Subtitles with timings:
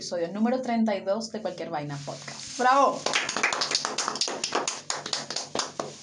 [0.00, 2.58] Episodio número 32 de Cualquier Vaina Podcast.
[2.58, 3.02] Bravo.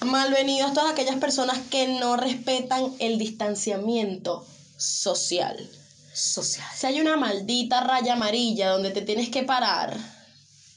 [0.06, 4.46] Malvenidos todas aquellas personas que no respetan el distanciamiento
[4.76, 5.68] social.
[6.14, 6.68] Social.
[6.76, 9.96] Si hay una maldita raya amarilla donde te tienes que parar,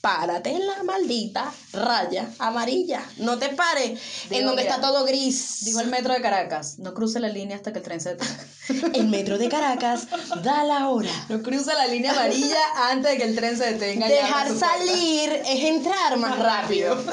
[0.02, 3.06] párate en la maldita raya amarilla.
[3.18, 5.64] No te pares en Digo, donde mira, está todo gris.
[5.64, 8.48] Dijo el metro de Caracas, no cruce la línea hasta que el tren se detenga.
[8.94, 10.08] El metro de Caracas
[10.44, 11.10] da la hora.
[11.30, 12.58] No cruce la línea amarilla
[12.90, 14.08] antes de que el tren se detenga.
[14.08, 14.78] Dejar su puerta.
[14.78, 16.98] salir es entrar más rápido.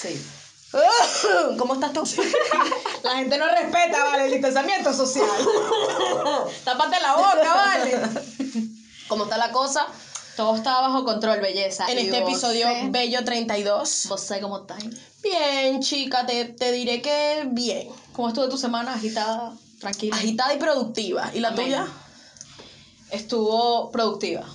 [0.00, 0.18] Sí.
[1.58, 2.02] ¿Cómo estás tú?
[3.02, 5.26] La gente no respeta, vale, el distanciamiento social.
[6.64, 7.98] Tápate la boca, vale.
[9.08, 9.86] ¿Cómo está la cosa?
[10.36, 11.86] Todo está bajo control, belleza.
[11.90, 14.06] En Y este episodio sé- Bello 32.
[14.08, 14.78] ¿Vos sabés cómo estás?
[15.22, 17.88] Bien, chica, te, te diré que bien.
[18.14, 18.94] ¿Cómo estuvo tu semana?
[18.94, 20.16] Agitada, tranquila.
[20.16, 21.30] Agitada y productiva.
[21.34, 21.66] ¿Y la Amén.
[21.66, 21.86] tuya?
[23.10, 24.46] Estuvo productiva.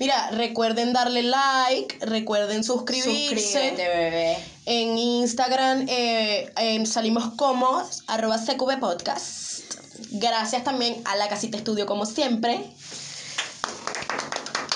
[0.00, 3.36] Mira, recuerden darle like, recuerden suscribirse.
[3.36, 4.38] Suscríbete, bebé.
[4.66, 9.74] En Instagram eh, en salimos como arroba CQB Podcast.
[10.10, 12.64] Gracias también a la casita estudio como siempre.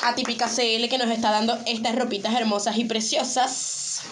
[0.05, 4.03] A Típica CL que nos está dando estas ropitas hermosas y preciosas.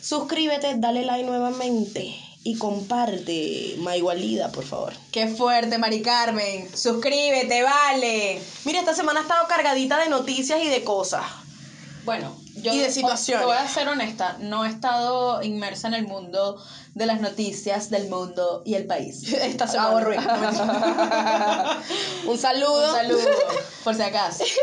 [0.00, 4.92] Suscríbete, dale like nuevamente y comparte Maigualida, por favor.
[5.10, 6.68] Qué fuerte, Mari Carmen.
[6.76, 8.40] Suscríbete, vale.
[8.66, 11.24] Mira, esta semana ha estado cargadita de noticias y de cosas.
[12.04, 13.40] Bueno, yo Y de situaciones.
[13.40, 16.62] Te voy a ser honesta, no he estado inmersa en el mundo
[16.94, 19.32] de las noticias del mundo y el país.
[19.32, 20.00] Esta semana.
[20.00, 20.22] Ruido.
[22.30, 22.90] Un saludo.
[22.90, 23.30] Un saludo,
[23.82, 24.44] por si acaso.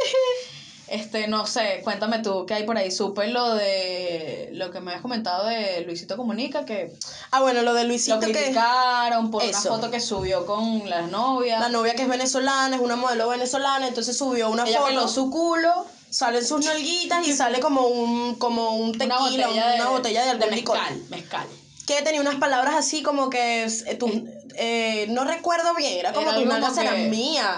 [0.91, 2.91] Este, no sé, cuéntame tú qué hay por ahí.
[2.91, 6.91] Supe lo de lo que me habías comentado de Luisito Comunica, que
[7.31, 9.69] Ah, bueno, lo de Luisito lo que criticaron por Eso.
[9.69, 11.61] una foto que subió con las novias.
[11.61, 15.29] la novia que es venezolana, es una modelo venezolana, entonces subió una Ella foto, su
[15.31, 20.23] culo salen sus nalguitas y sale como un como un tequila, una botella de, botella
[20.25, 20.77] de algún licor.
[20.77, 21.47] mezcal, mezcal.
[21.87, 24.11] Que tenía unas palabras así como que eh, tus-
[24.55, 27.55] eh, no recuerdo bien, era como Era tus nalgas que- serán mías.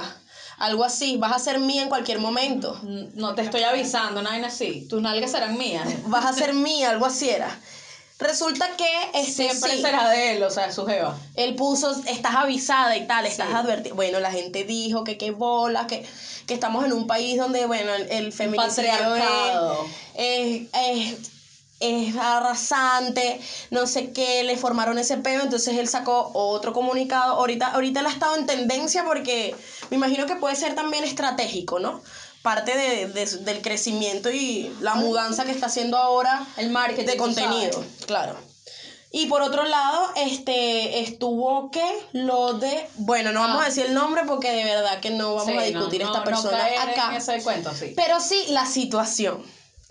[0.63, 2.79] Algo así, vas a ser mía en cualquier momento.
[3.15, 4.87] No te estoy avisando, nada así.
[4.89, 5.87] Tus nalgas serán mías.
[6.07, 7.49] Vas a ser mía, algo así era.
[8.19, 11.17] Resulta que este, Siempre sí, será de él, o sea, su jeva.
[11.35, 13.53] Él puso, estás avisada y tal, estás Sí.
[13.55, 13.93] advertida.
[13.93, 16.05] Bueno, la gente dijo que qué bolas, que,
[16.47, 19.85] que estamos en un país donde, bueno, el, el feminicidio patriarcado.
[20.15, 21.17] es, es,
[21.83, 23.39] es arrasante,
[23.71, 27.33] no sé qué, le formaron ese peo, entonces él sacó otro comunicado.
[27.33, 29.55] Ahorita, ahorita él ha estado en tendencia porque
[29.89, 32.01] me imagino que puede ser también estratégico, ¿no?
[32.41, 37.05] Parte de, de- del crecimiento y la mudanza que está haciendo ahora El marketing.
[37.05, 38.05] de contenido, sabes.
[38.05, 38.37] claro.
[39.15, 43.65] Y por otro lado, este estuvo que lo de, bueno, no vamos Ah.
[43.65, 46.19] a decir el nombre porque de verdad que no vamos Sí, a discutir no, esta
[46.19, 47.09] no- persona no caer acá.
[47.11, 47.93] En ese cuento, sí.
[47.95, 49.43] Pero sí la situación.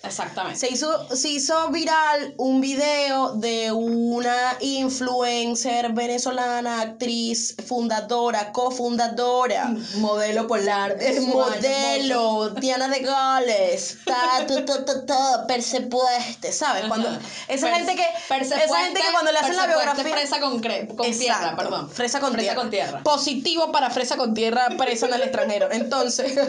[0.05, 0.59] Exactamente.
[0.59, 9.73] Se hizo, se hizo viral un video de una influencer venezolana, actriz, fundadora, cofundadora.
[9.97, 10.97] Modelo polar.
[11.29, 16.85] Modelo, Diana de Gales, ta, ta, ta, ta, ta, persepueste, ¿sabes?
[16.89, 17.09] Cuando,
[17.49, 18.07] esa Pers- gente que
[18.41, 21.89] esa gente que cuando le hacen la biografía Fresa con, cre- con tierra, perdón.
[21.91, 22.61] Fresa con fresa tierra.
[22.61, 23.03] con tierra.
[23.05, 25.69] Positivo para fresa con tierra, presa en el extranjero.
[25.71, 26.33] Entonces,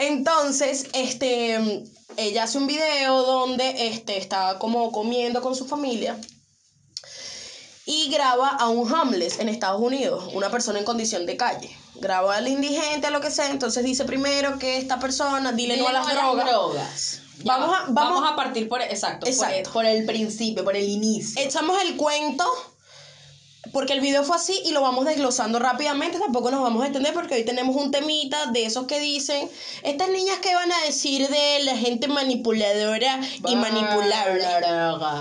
[0.00, 1.84] entonces, este,
[2.16, 6.18] ella hace un video donde este, está como comiendo con su familia
[7.86, 11.70] y graba a un homeless en Estados Unidos, una persona en condición de calle.
[11.96, 13.50] Graba al indigente, lo que sea.
[13.50, 16.46] Entonces dice primero que esta persona, dile, no a las drogas.
[16.46, 17.20] drogas.
[17.42, 17.78] Ya Vamos va.
[17.78, 19.72] a- vamos- a partir por exacto, por el- Exacto.
[19.72, 21.42] Por, el, principio, por el inicio.
[21.42, 22.44] echamos el cuento
[23.72, 27.12] porque el video fue así y lo vamos desglosando rápidamente, tampoco nos vamos a extender
[27.12, 29.48] porque hoy tenemos un temita de esos que dicen,
[29.82, 34.44] estas niñas que van a decir de la gente manipuladora y manipulable.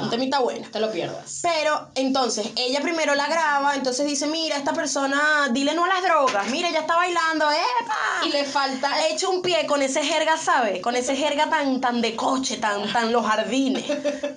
[0.01, 0.68] Un temita bueno.
[0.71, 1.39] Te lo pierdas.
[1.41, 6.03] Pero entonces ella primero la graba, entonces dice, mira, esta persona, dile no a las
[6.03, 8.27] drogas, mira, ella está bailando, ¡epa!
[8.27, 10.81] Y le falta ha hecho un pie con ese jerga, ¿sabes?
[10.81, 13.85] Con ese jerga tan, tan de coche, tan, tan los jardines,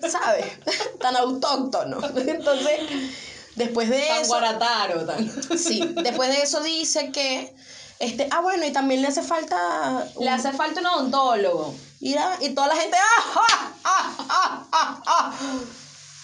[0.08, 0.46] ¿sabes?
[1.00, 1.98] Tan autóctono.
[2.16, 2.80] Entonces,
[3.56, 4.28] después de tan eso.
[4.28, 5.30] guarataro, tan.
[5.58, 7.54] Sí, después de eso dice que.
[7.98, 10.08] Este, ah, bueno, y también le hace falta.
[10.16, 11.74] un- Le hace falta un odontólogo.
[12.00, 12.96] Mira, y toda la gente.
[12.96, 15.32] ¡Ah, ah, ah, ah, ah, ah!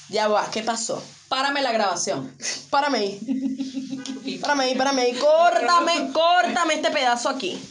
[0.09, 1.03] Ya va, ¿qué pasó?
[1.29, 2.37] Párame la grabación.
[2.71, 4.39] Párame ahí.
[4.41, 5.15] Párame ahí, párame ahí.
[5.15, 7.63] Córtame, córtame este pedazo aquí.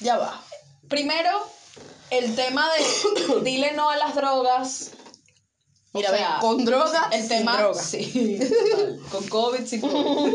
[0.00, 0.40] Ya va.
[0.88, 1.30] Primero,
[2.10, 4.92] el tema de dile no a las drogas.
[5.94, 7.56] Mira, O sea, ve, con droga, El sin tema.
[7.58, 7.82] droga.
[7.82, 8.38] Sí,
[8.70, 9.00] total.
[9.10, 10.34] Con COVID, sin COVID.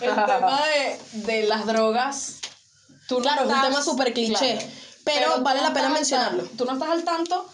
[0.00, 2.36] el tema de, de las drogas.
[3.08, 4.66] Tú no Claro, es un tema súper cliché, claro.
[5.04, 6.44] pero vale la pena mencionarlo.
[6.56, 7.46] Tú no estás al tanto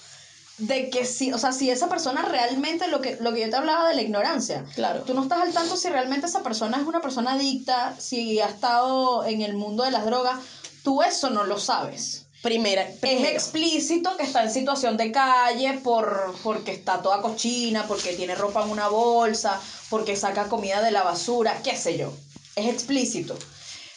[0.59, 3.57] de que si, o sea, si esa persona realmente, lo que, lo que yo te
[3.57, 5.03] hablaba de la ignorancia, Claro.
[5.03, 8.47] tú no estás al tanto si realmente esa persona es una persona adicta, si ha
[8.49, 10.39] estado en el mundo de las drogas,
[10.85, 12.27] tú eso no lo sabes.
[12.49, 18.15] Primera, Es explícito que está en situación de calle por, porque está toda cochina, porque
[18.15, 19.61] tiene ropa en una bolsa,
[19.91, 22.11] porque saca comida de la basura, qué sé yo.
[22.57, 23.37] Es explícito.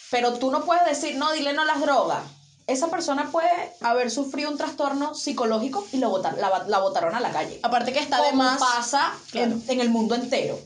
[0.10, 2.24] Pero tú no puedes decir, no, dile no a las drogas.
[2.68, 3.48] Esa persona puede
[3.80, 7.58] haber sufrido un trastorno psicológico y lo botar, la, la botaron a la calle.
[7.64, 8.60] Aparte que está de más.
[8.60, 9.54] pasa Claro.
[9.54, 10.60] en, en el mundo entero.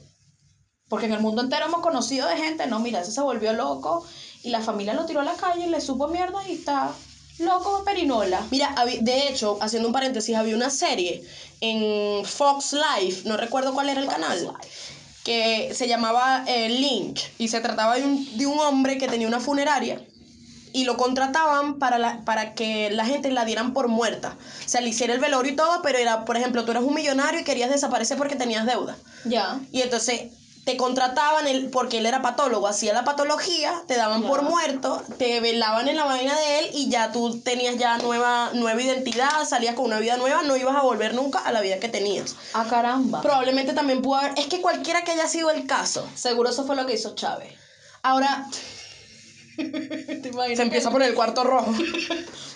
[0.90, 4.04] Porque en el mundo entero hemos conocido de gente, no, mira, ese se volvió loco
[4.42, 6.92] y la familia lo tiró a la calle, le supo mierda y está
[7.40, 8.46] loco de perinola.
[8.52, 11.24] Mira, de hecho, haciendo un paréntesis, había una serie
[11.62, 14.54] en Fox Life, no recuerdo cuál era el canal,
[15.24, 19.28] que se llamaba eh, Lynch y se trataba de un, de un hombre que tenía
[19.28, 20.06] una funeraria
[20.72, 24.38] y lo contrataban para, la, para que la gente la dieran por muerta.
[24.66, 26.94] O sea, le hiciera el velorio y todo, pero era, por ejemplo, tú eras un
[26.94, 28.98] millonario y querías desaparecer porque tenías deuda.
[29.24, 29.60] Ya.
[29.72, 30.32] Y entonces
[30.66, 35.40] te contrataban él, porque él era patólogo, hacía la patología, te daban por muerto, te
[35.40, 39.76] velaban en la vaina de él y ya tú tenías ya nueva, nueva identidad, salías
[39.76, 42.36] con una vida nueva, no ibas a volver nunca a la vida que tenías.
[42.54, 43.22] Ah, caramba.
[43.22, 46.10] Probablemente también pudo haber, es que cualquiera que haya sido el caso.
[46.16, 47.54] Seguro eso fue lo que hizo Chávez.
[48.02, 48.48] Ahora
[49.56, 51.74] ¿Te se empieza a poner el cuarto rojo.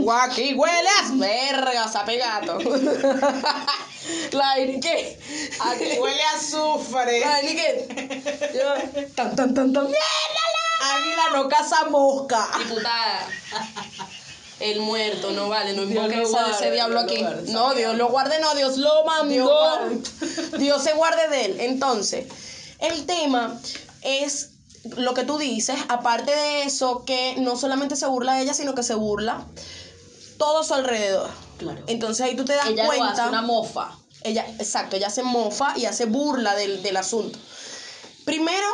[0.00, 2.58] Guaki, hueles, verga, sape gato.
[4.32, 5.18] La Iri, ¿qué?
[5.60, 7.20] Aquí huele a azufre.
[7.20, 8.50] La Iri, ¿qué?
[8.54, 9.86] Yo, Tan, tan, tan, tan.
[9.86, 12.48] Águila no caza mosca.
[12.58, 13.26] Diputada.
[14.60, 17.18] El muerto, no vale, no invoquen guarde, ese diablo aquí.
[17.18, 19.78] guarde, No, Dios lo guarde, no, Dios lo mandó.
[20.58, 21.56] Dios se guarde de él.
[21.60, 22.26] Entonces,
[22.80, 23.60] el tema
[24.02, 24.50] es
[24.96, 28.74] lo que tú dices, aparte de eso, que no solamente se burla de ella, sino
[28.74, 29.44] que se burla
[30.38, 31.30] todo a su alrededor.
[31.58, 31.82] Claro.
[31.86, 33.10] Entonces ahí tú te das Ella lo cuenta.
[33.10, 33.90] hace una mofa.
[34.22, 37.38] Ella, exacto, ella se mofa y hace burla del, del asunto.
[38.24, 38.66] Primero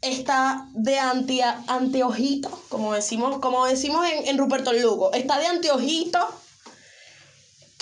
[0.00, 6.18] está de anti, anteojito, como decimos, como decimos en, en Ruperto Lugo, está de anteojito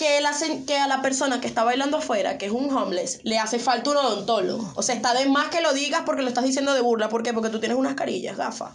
[0.01, 3.21] que, la, se- que a la persona que está bailando afuera, que es un homeless,
[3.23, 4.73] le hace falta un odontólogo.
[4.75, 7.11] O sea, está de más que lo digas porque lo estás diciendo de burla.
[7.11, 7.35] ¿Por qué?
[7.35, 8.73] Porque tú tienes unas carillas, gafas.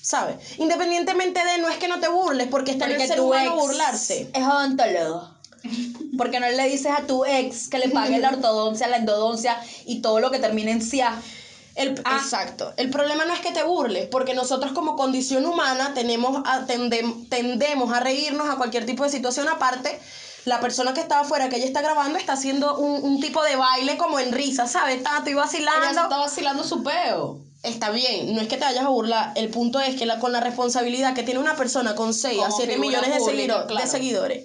[0.00, 0.36] ¿Sabes?
[0.58, 4.30] Independientemente de no es que no te burles, porque está en el ser humano burlarse.
[4.34, 5.34] es odontólogo.
[6.18, 10.00] Porque no le dices a tu ex que le pague la ortodoncia, la endodoncia y
[10.00, 11.20] todo lo que termine en cia.
[11.74, 12.20] El, Ah.
[12.22, 12.72] Exacto.
[12.76, 17.28] El problema no es que te burles, porque nosotros como condición humana tenemos a- tendem-
[17.28, 19.48] tendemos a reírnos a cualquier tipo de situación.
[19.48, 19.98] Aparte,
[20.44, 23.56] la persona que está afuera, que ella está grabando, está haciendo un, un tipo de
[23.56, 25.00] baile como en risa, ¿sabes?
[25.00, 25.88] Ella se vacilando.
[26.02, 27.40] está vacilando su peo.
[27.64, 29.32] Está bien, no es que te vayas a burlar.
[29.36, 32.44] El punto es que la, con la responsabilidad que tiene una persona con 6 a
[32.48, 33.84] Como 7 figura millones de, pública, seguidor- claro.
[33.86, 34.44] de seguidores,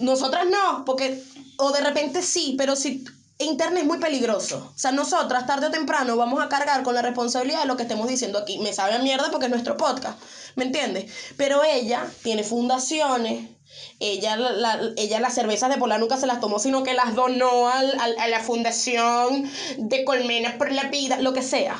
[0.00, 1.22] nosotras no, porque,
[1.58, 3.04] o de repente sí, pero si
[3.44, 4.72] Internet es muy peligroso.
[4.74, 7.82] O sea, nosotras tarde o temprano vamos a cargar con la responsabilidad de lo que
[7.84, 8.58] estemos diciendo aquí.
[8.58, 10.18] Me sabe a mierda porque es nuestro podcast,
[10.56, 11.12] ¿me entiendes?
[11.36, 13.50] Pero ella tiene fundaciones.
[13.98, 17.14] Ella, la, la- ella las cervezas de Polar nunca se las tomó, sino que las
[17.14, 21.76] donó al- al- a la fundación de Colmenas por la Vida, lo que sea.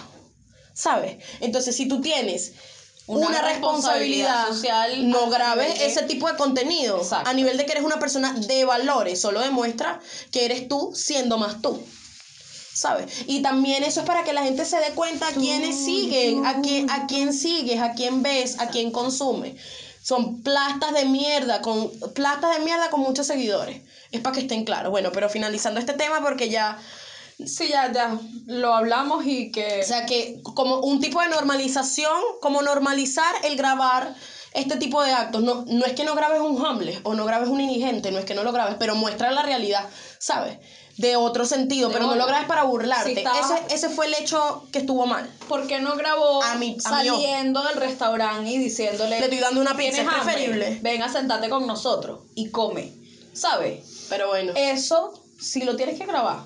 [0.72, 1.18] ¿Sabes?
[1.40, 2.52] Entonces, si tú tienes
[3.06, 6.98] Una una, responsabilidad, responsabilidad social no grabes ese tipo de contenido.
[6.98, 7.28] Exacto.
[7.28, 11.36] A nivel de que eres una persona de valores, solo demuestra que eres tú siendo
[11.36, 11.82] más tú.
[12.72, 13.24] ¿Sabes?
[13.26, 16.60] Y también eso es para que la gente se dé cuenta a quiénes siguen, a
[16.60, 19.56] quién, a quién sigues, a quién ves, a quién consume.
[20.02, 23.82] Son plastas de mierda, con plastas de mierda con muchos seguidores.
[24.10, 24.90] Es para que estén claros.
[24.90, 26.78] Bueno, pero finalizando este tema porque ya
[27.46, 29.80] Sí, ya, ya lo hablamos y que...
[29.82, 34.14] o sea que como un tipo de normalización, como normalizar el grabar
[34.52, 35.42] este tipo de actos.
[35.42, 38.24] No, no es que no grabes un homeless o no grabes un indigente, no es
[38.24, 39.88] que no lo grabes, pero muestra la realidad,
[40.20, 40.58] ¿sabes?
[40.96, 43.10] De otro sentido, De pero no lo grabes para burlarte.
[43.14, 45.28] Si estaba- ese, ese fue el hecho que estuvo mal.
[45.48, 49.18] ¿Por qué no grabó A mi- a mi saliendo del restaurante y diciéndole...
[49.18, 50.34] Le estoy dando una pizza, "¿Tienes es hambre?
[50.34, 50.78] preferible".
[50.82, 52.92] Ven a sentarte con nosotros y come.
[53.32, 54.06] ¿Sabes?
[54.08, 54.52] Pero bueno.
[54.54, 56.44] Eso sí lo tienes que grabar.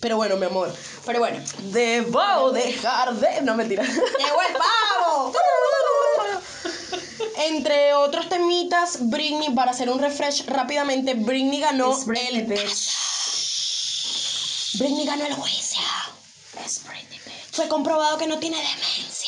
[0.00, 0.74] Pero bueno, mi amor.
[1.04, 1.38] Pero bueno.
[1.72, 3.42] Debo dejar de.
[3.42, 3.82] No, mentira.
[3.84, 5.32] ¡Llegó el pavo!
[7.38, 12.46] Entre otros temitas, Britney, para hacer un refresh rápidamente, Britney ganó It's Britney, el.
[12.46, 12.90] bitch.
[14.78, 15.80] Britney ganó el juicio.
[16.64, 17.52] Es Britney, bitch.
[17.52, 19.25] Fue comprobado que no tiene demencia.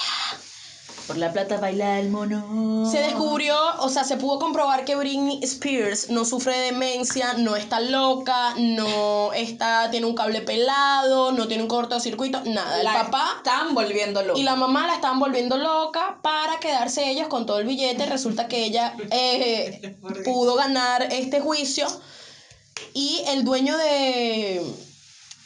[1.08, 2.86] Por la plata baila el mono.
[2.90, 7.56] Se descubrió, o sea, se pudo comprobar que Britney Spears no sufre de demencia, no
[7.56, 12.78] está loca, no está, tiene un cable pelado, no tiene un cortocircuito, nada.
[12.78, 14.38] El La papá están volviendo loco.
[14.38, 18.04] y la mamá la estaban volviendo loca para quedarse ellos con todo el billete.
[18.04, 19.96] Resulta que ella eh,
[20.26, 21.86] pudo ganar este juicio
[22.92, 24.62] y el dueño de,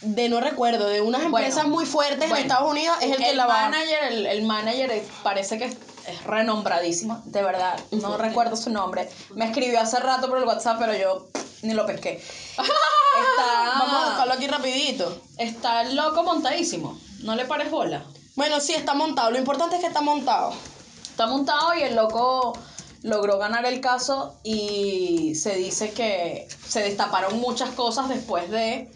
[0.02, 3.16] de no recuerdo, de unas Bueno, empresas muy fuertes bueno, en Estados Unidos es el
[3.16, 7.78] que la va manager, el, el manager es- parece que es, es renombradísimo, de verdad.
[7.92, 9.08] No recuerdo su nombre.
[9.34, 11.28] Me escribió hace rato por el WhatsApp, pero yo
[11.62, 12.20] ni lo pesqué.
[13.12, 15.20] Está, Vamos a buscarlo aquí rapidito.
[15.36, 16.98] está el loco montadísimo.
[17.20, 18.04] ¿No le pares bola?
[18.36, 19.30] Bueno, sí, está montado.
[19.30, 20.54] Lo importante es que está montado.
[21.02, 22.54] Está montado y el loco
[23.02, 28.90] logró ganar el caso y se dice que se destaparon muchas cosas después de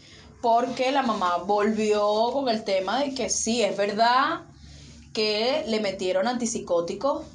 [0.46, 4.42] porque la mamá volvió con el tema de que sí, es verdad
[5.12, 7.26] que le metieron antipsicóticos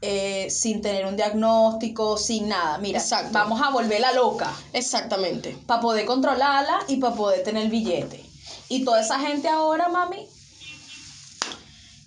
[0.00, 2.78] eh, sin tener un diagnóstico, sin nada.
[2.78, 3.32] Mira, Exacto.
[3.34, 5.54] vamos a volverla loca Exactamente.
[5.66, 8.24] para poder controlarla y para poder tener el billete.
[8.70, 10.26] Y toda esa gente ahora, mami,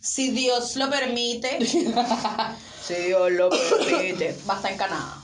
[0.01, 1.63] si Dios lo permite,
[2.83, 5.23] si Dios lo permite, va a estar encanada.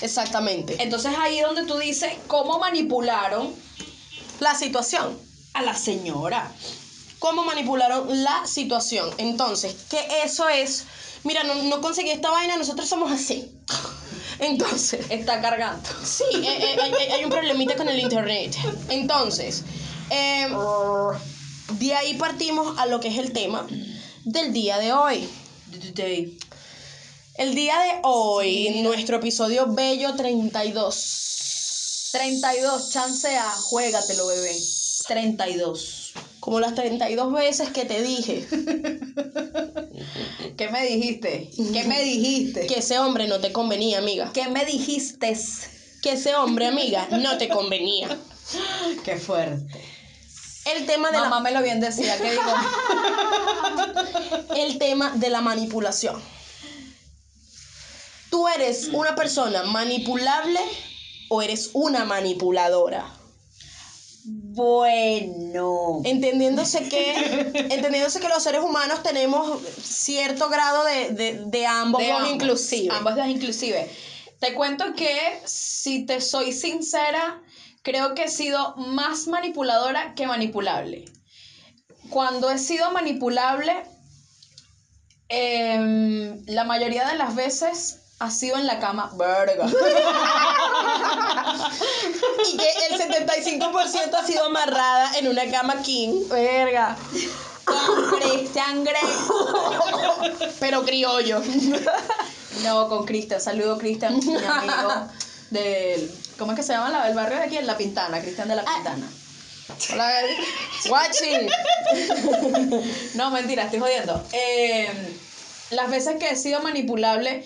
[0.00, 0.76] Exactamente.
[0.78, 3.66] Entonces ahí es donde tú dices cómo manipularon
[4.40, 5.18] La situación.
[5.54, 6.52] a la señora.
[7.18, 9.08] Cómo manipularon la situación.
[9.16, 10.84] Entonces, que eso es.
[11.24, 13.50] Mira, no, no conseguí esta vaina, nosotros somos así.
[14.38, 15.88] Entonces, Está cargando.
[16.04, 18.54] sí, eh, eh, hay, hay- un problemita con el internet.
[18.90, 19.62] Entonces,
[20.10, 20.46] eh,
[21.78, 23.66] de ahí partimos a lo que es el tema
[24.24, 25.26] del día de hoy.
[27.38, 31.35] El día de hoy, nuestro episodio Bello 32.
[32.16, 34.56] 32, chancea, juégatelo, bebé.
[35.06, 36.12] 32.
[36.40, 38.46] Como las 32 veces que te dije
[40.56, 41.50] ¿Qué me dijiste?
[41.72, 42.66] ¿Qué me dijiste?
[42.66, 44.30] que ese hombre no te convenía, amiga.
[44.32, 45.36] ¿Qué me dijiste?
[46.02, 48.08] Que ese hombre, amiga, no te convenía.
[49.04, 49.84] Qué fuerte.
[50.74, 52.42] El tema de Mamá me lo bien decía, ¿qué digo?
[52.46, 56.22] la, el tema de la manipulación.
[58.30, 60.60] ¿Tú eres una persona manipulable
[61.28, 63.06] o eres una manipuladora?
[64.28, 66.00] Bueno.
[66.04, 67.12] Entendiéndose que,
[67.70, 72.34] entendiéndose que los seres humanos tenemos cierto grado de, de, de ambos, De dos ambos.
[72.34, 72.94] inclusive.
[72.94, 73.88] Ambos inclusive.
[74.40, 77.40] Te cuento que, si te soy sincera,
[77.82, 81.04] creo que he sido más manipuladora que manipulable.
[82.10, 83.72] Cuando he sido manipulable,
[85.28, 89.10] em, la mayoría de las veces ha sido en la cama.
[89.14, 89.66] Verga.
[92.46, 96.96] Y que el 75% ha sido amarrada en una cama king, Verga.
[97.64, 99.02] Con Christian Grey.
[100.60, 101.42] pero criollo.
[102.62, 103.40] No, con Cristian.
[103.40, 105.08] Saludo, Cristian, mi amigo
[105.50, 106.10] del.
[106.38, 107.56] ¿Cómo es que se llama la, el barrio de aquí?
[107.56, 109.06] En La Pintana, Cristian de La Pintana.
[109.92, 110.20] Hola,
[110.88, 111.48] watching.
[113.14, 114.24] No, mentira, estoy jodiendo.
[114.32, 114.88] Eh,
[115.70, 117.44] las veces que he sido manipulable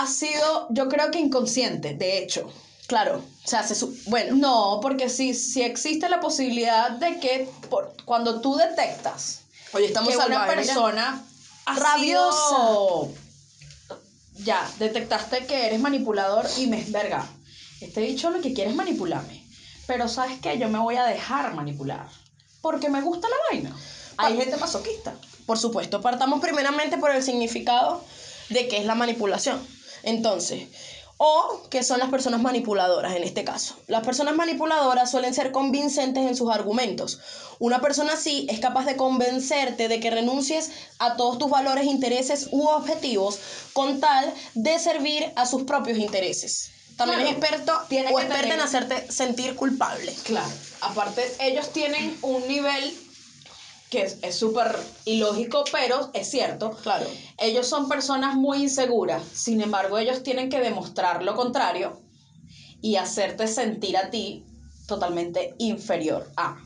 [0.00, 2.50] ha sido, yo creo que inconsciente, de hecho.
[2.86, 7.48] Claro, o sea, se su- bueno, No, porque si, si existe la posibilidad de que
[7.68, 9.42] por- cuando tú detectas
[9.74, 11.22] Oye, estamos que una persona
[11.66, 12.48] Rabiosa.
[12.48, 13.08] sido-
[14.44, 17.26] Ya, detectaste que eres manipulador y me verga.
[17.80, 19.44] Este dicho lo que quiere es manipularme.
[19.86, 20.58] Pero ¿sabes qué?
[20.58, 22.06] Yo me voy a dejar manipular.
[22.62, 23.76] Porque me gusta la vaina.
[24.16, 25.14] Hay gente masoquista.
[25.46, 28.04] Por supuesto, partamos primeramente por el significado
[28.48, 29.60] de qué es la manipulación.
[30.02, 30.68] Entonces,
[31.18, 33.74] o qué son las personas manipuladoras en este caso.
[33.88, 37.18] Las personas manipuladoras suelen ser convincentes en sus argumentos.
[37.58, 42.48] Una persona así es capaz de convencerte de que renuncies a todos tus valores, intereses
[42.52, 43.40] u objetivos
[43.72, 46.70] con tal de servir a sus propios intereses.
[46.96, 47.30] También Claro.
[47.30, 50.12] es experto Tiene o que experta en hacerte sentir culpable.
[50.24, 50.50] Claro.
[50.80, 52.96] Aparte, ellos tienen un nivel
[53.90, 56.70] que es súper ilógico, pero es cierto.
[56.82, 57.06] Claro.
[57.38, 62.00] Ellos son personas muy inseguras, sin embargo ellos tienen que demostrar lo contrario
[62.80, 64.44] y hacerte sentir a ti
[64.86, 66.58] totalmente inferior a.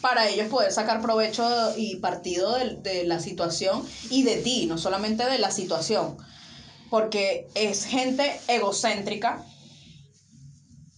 [0.00, 4.76] Para ellos poder sacar provecho y partido de, de la situación y de ti, no
[4.76, 6.18] solamente de la situación.
[6.90, 9.46] Porque es gente egocéntrica,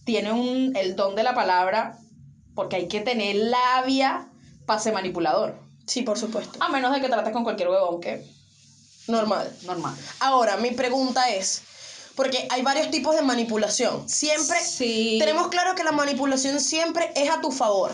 [0.03, 1.97] tiene un, el don de la palabra,
[2.53, 4.26] porque hay que tener labia
[4.67, 5.55] para ser manipulador.
[5.87, 6.59] Sí, por supuesto.
[6.61, 8.23] A menos de que trates con cualquier huevón que
[9.07, 9.49] Normal.
[9.63, 9.95] normal.
[10.19, 11.61] Ahora, mi pregunta es,
[12.15, 14.07] porque hay varios tipos de manipulación.
[14.09, 15.15] Siempre Sí.
[15.19, 17.93] tenemos claro que la manipulación siempre es a tu favor.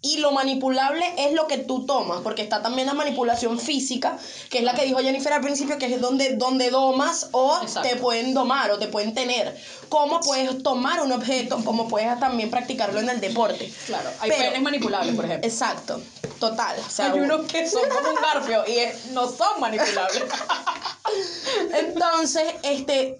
[0.00, 4.16] Y lo manipulable es lo que tú tomas, porque está también la manipulación física,
[4.48, 7.88] que es la que dijo Jennifer al principio, que es donde, donde domas o Exacto.
[7.88, 9.60] te pueden domar o te pueden tener.
[9.88, 13.72] Cómo puedes tomar un objeto, cómo puedes también practicarlo en el deporte.
[13.86, 15.48] Claro, hay Pero- penes manipulables, por ejemplo.
[15.50, 16.00] Exacto,
[16.38, 16.76] total.
[16.86, 20.22] O sea, hay unos que son como un garfio y es- no son manipulables.
[21.72, 23.18] Entonces, este,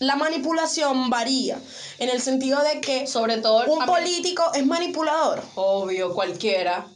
[0.00, 1.58] la manipulación varía
[1.98, 5.42] en el sentido de que Sobre todo un político es manipulador.
[5.54, 6.86] Obvio, cualquiera.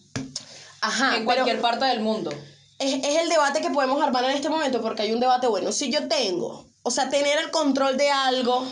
[0.80, 2.30] Ajá, en cualquier parte del mundo.
[2.78, 5.70] es, es el debate que podemos armar en este momento porque hay un debate bueno.
[5.72, 8.66] Si yo tengo, o sea, tener el control de algo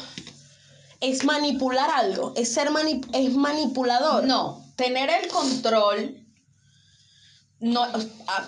[1.00, 4.24] es manipular algo, es ser mani- es manipulador.
[4.24, 6.21] No, tener el control
[7.62, 7.87] no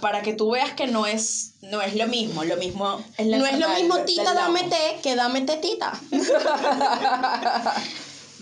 [0.00, 3.38] para que tú veas que no es no es lo mismo, lo mismo es la
[3.38, 5.92] no es lo mismo del- tita del dame té que dame tetita.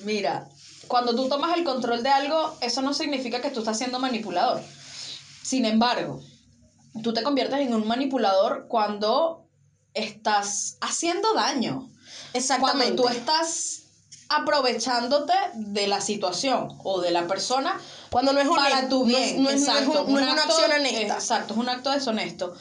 [0.04, 0.48] Mira,
[0.88, 4.62] cuando tú tomas el control de algo, eso no significa que tú estás siendo manipulador.
[5.42, 6.20] Sin embargo,
[7.02, 9.46] tú te conviertes en un manipulador cuando
[9.94, 11.88] estás haciendo daño.
[12.32, 12.96] Exactamente.
[12.96, 13.82] Cuando tú estás
[14.28, 17.78] aprovechándote de la situación o de la persona
[18.12, 19.42] Cuando no es para honesto, tu no es- bien.
[19.42, 21.14] no es, no es un- no es un una acción honesta.
[21.14, 22.54] Exacto, es un acto deshonesto.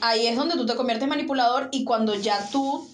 [0.00, 2.88] Ahí es donde tú te conviertes en manipulador y cuando ya tú,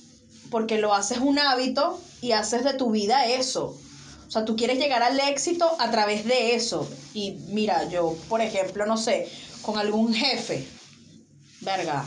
[0.50, 3.78] porque lo haces un hábito y haces de tu vida eso.
[4.26, 6.88] O sea, tú quieres llegar al éxito a través de eso.
[7.14, 9.30] Y mira, yo, por ejemplo, no sé,
[9.62, 10.66] con algún jefe,
[11.60, 12.04] verga,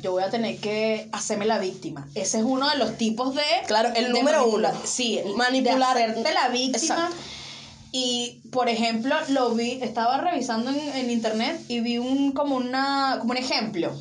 [0.00, 2.06] yo voy a tener que hacerme la víctima.
[2.14, 3.42] Ese es uno de los tipos de...
[3.66, 4.70] Claro, el de número uno.
[4.84, 5.96] Sí, el- Manipular.
[5.96, 6.76] De hacerte la víctima.
[6.78, 7.16] Exacto.
[7.92, 13.16] Y, por ejemplo, lo vi, estaba revisando en, en internet y vi un, como, una,
[13.18, 13.92] como un ejemplo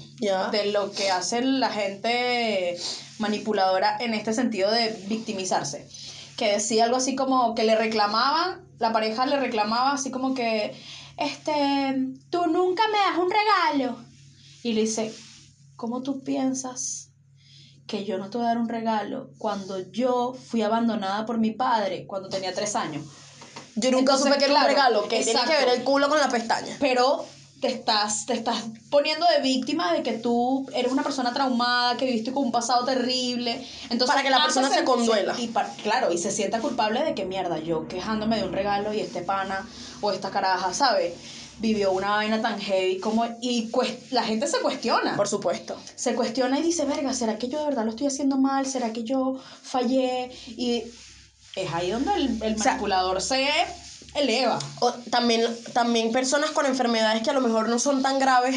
[0.51, 2.77] de lo que hace la gente
[3.17, 5.87] manipuladora en este sentido de victimizarse.
[6.37, 10.75] Que decía algo así como que le reclamaban, la pareja le reclamaba así como que,
[11.17, 11.95] este,
[12.29, 13.97] tú nunca me das un regalo.
[14.61, 15.13] Y le dice,
[15.75, 17.09] ¿cómo tú piensas
[17.87, 21.51] que yo no te voy a dar un regalo cuando yo fui abandonada por mi
[21.51, 23.03] padre cuando tenía tres años?
[23.75, 25.65] Yo nunca Entonces, supe que era un claro, regalo, que tiene que exacto.
[25.65, 26.75] ver el culo con la pestaña.
[26.79, 27.25] pero
[27.61, 32.05] te estás, te estás poniendo de víctima de que tú eres una persona traumada, que
[32.05, 33.67] viviste con un pasado terrible.
[33.89, 35.35] Entonces, Para que la persona se el- conduela.
[35.37, 35.51] y
[35.83, 39.23] claro, y se sienta culpable de que mierda, yo quejándome de un regalo y este
[39.23, 39.67] pana
[39.99, 41.15] o esta caraja, ¿sabes?
[41.57, 43.25] Vivió una vaina tan heavy como...
[43.41, 43.69] Y
[44.11, 45.17] la gente se cuestiona.
[45.17, 45.75] Por supuesto.
[45.95, 48.65] se cuestiona y dice, verga, ¿será que yo de verdad lo estoy haciendo mal?
[48.67, 50.31] ¿Será que yo fallé?
[50.47, 50.85] Y
[51.63, 53.47] es ahí donde el, el O sea, manipulador se
[54.15, 54.59] eleva.
[54.79, 55.43] O también,
[55.73, 58.55] también personas con enfermedades que a lo mejor no son tan graves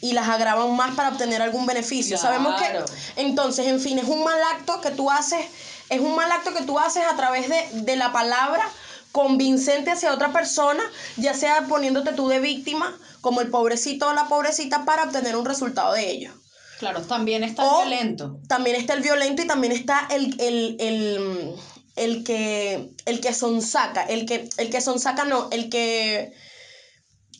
[0.00, 2.18] y las agravan más para obtener algún beneficio.
[2.18, 5.44] Sabemos que, entonces, en fin, es un mal acto que tú haces,
[5.88, 8.66] es un mal acto que tú haces a través de, de la palabra
[9.12, 10.82] convincente hacia otra persona,
[11.16, 15.46] ya sea poniéndote tú de víctima, como el pobrecito o la pobrecita, para obtener un
[15.46, 16.32] resultado de ello.
[16.78, 18.38] Claro, también está O- violento.
[18.48, 21.54] También está el violento y también está el, el, el,
[21.96, 26.32] el que el que sonsaca, el que, el que sonsaca no, el que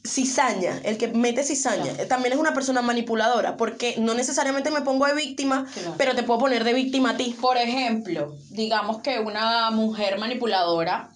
[0.04, 1.92] cizaña, el que mete cizaña.
[1.92, 2.08] Claro.
[2.08, 5.94] También es una persona manipuladora, porque no necesariamente me pongo de víctima, Claro.
[5.98, 7.36] pero te puedo poner de víctima a ti.
[7.40, 11.10] Por ejemplo, digamos que una mujer manipuladora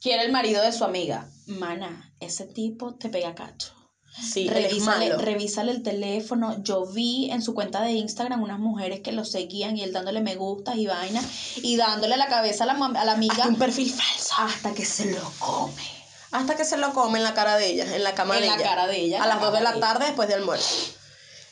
[0.00, 1.28] quiere el marido de su amiga.
[1.46, 3.73] Mana, ese tipo te pega cacho.
[4.20, 4.48] Sí,
[4.84, 5.18] malo.
[5.18, 6.62] revísale el teléfono.
[6.62, 10.20] Yo vi en su cuenta de Instagram unas mujeres que lo seguían y él dándole
[10.20, 11.20] me gustas y vaina
[11.56, 14.34] y dándole la cabeza a la, mam- a la amiga Hasta un perfil falso.
[14.38, 15.82] hasta que se lo come.
[16.30, 18.46] Hasta que se lo come en la cara de ella, en la cama En de
[18.48, 18.64] la ella.
[18.64, 20.92] cara de ella, A la las 2 de la de tarde después de almuerzo.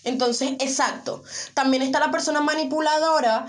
[0.04, 1.22] Entonces, exacto.
[1.54, 3.46] También está la persona manipuladora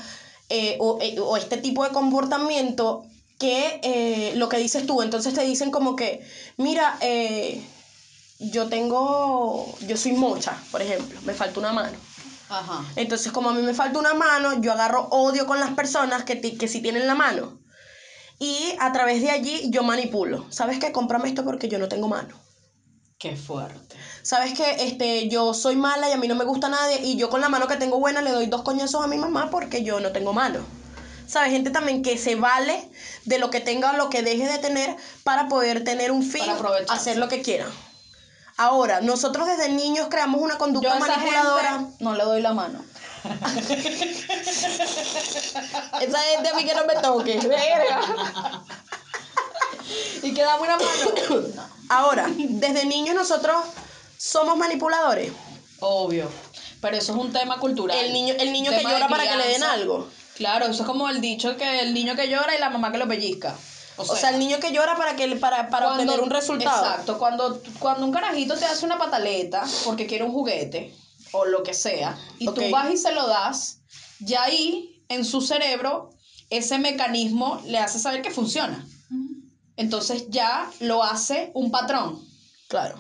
[0.49, 3.05] eh, o, eh, o este tipo de comportamiento
[3.39, 6.23] que eh, lo que dices tú, entonces te dicen como que,
[6.57, 7.61] mira, eh,
[8.51, 11.97] yo tengo, yo soy mocha, por ejemplo, me falta una mano.
[12.49, 12.83] Ajá.
[12.95, 16.39] Entonces, como a mí me falta una mano, yo agarro odio con las personas que,
[16.39, 17.59] que sí tienen la mano.
[18.39, 20.45] Y a través de allí yo manipulo.
[20.49, 20.91] ¿Sabes qué?
[20.91, 22.39] Cómprame esto porque yo no tengo mano.
[23.17, 23.95] Qué fuerte.
[24.21, 24.85] ¿Sabes qué?
[24.85, 27.47] Este, yo soy mala y a mí no me gusta nadie y yo con la
[27.47, 30.33] mano que tengo buena le doy dos coñazos a mi mamá porque yo no tengo
[30.33, 30.59] mano.
[31.25, 31.51] ¿Sabes?
[31.51, 32.89] Gente también que se vale
[33.23, 36.43] de lo que tenga o lo que deje de tener para poder tener un fin,
[36.89, 37.65] hacer lo que quiera.
[38.57, 41.71] Ahora, nosotros desde niños creamos una Yo conducta a esa manipuladora.
[41.71, 42.83] gente no le doy la mano.
[46.01, 47.39] Esa gente a mí que no me toque.
[47.39, 48.01] Verga.
[50.21, 50.89] Y que dame una mano.
[51.55, 51.63] No.
[51.89, 53.55] Ahora, desde niños nosotros
[54.17, 55.31] somos manipuladores.
[55.79, 56.29] Obvio.
[56.81, 57.97] Pero eso es un tema cultural.
[57.97, 60.07] El niño, el niño que llora para que le den algo.
[60.35, 62.97] Claro, eso es como el dicho que el niño que llora y la mamá que
[62.97, 63.55] lo pellizca.
[63.97, 66.83] O sea, el niño que llora para que para, para cuando- obtener un resultado.
[66.85, 70.93] Exacto, cuando, cuando un carajito te hace una pataleta porque quiere un juguete
[71.31, 73.79] o lo que sea, y tú vas y se lo das,
[74.19, 76.11] ya ahí en su cerebro
[76.49, 78.85] ese mecanismo le hace saber que funciona.
[79.75, 82.21] Entonces ya lo hace un patrón.
[82.67, 82.95] Claro.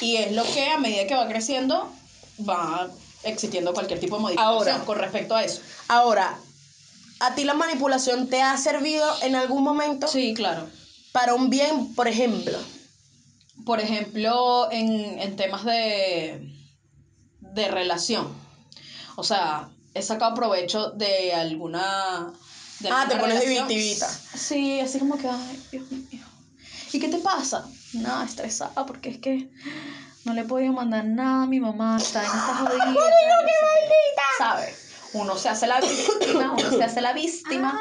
[0.00, 1.90] Y es lo que a medida que va creciendo
[2.48, 2.88] va
[3.24, 4.84] existiendo cualquier tipo de modificación Ahora.
[4.84, 5.60] con respecto a eso.
[5.88, 6.38] Ahora,
[7.20, 10.68] ¿a ti la manipulación te ha servido en algún momento Sí, claro.
[11.12, 12.56] para un bien, por ejemplo?
[13.64, 16.52] Por ejemplo, en, en temas de,
[17.40, 18.28] de relación.
[19.16, 22.32] O sea, he sacado provecho de alguna...
[22.80, 23.68] de Ah, alguna te pones de relación.
[23.68, 24.08] victimita.
[24.08, 26.24] Sí, así como que, ay, Dios mío.
[26.92, 27.66] ¿Y qué te pasa?
[27.94, 29.50] Nada, estresada porque es que
[30.24, 32.84] no le he podido mandar nada a mi mamá, está en esta jodida.
[32.84, 34.22] sé qué.
[34.38, 34.87] ¿Sabes?
[35.14, 37.78] Uno se hace la víctima, uno se hace la víctima.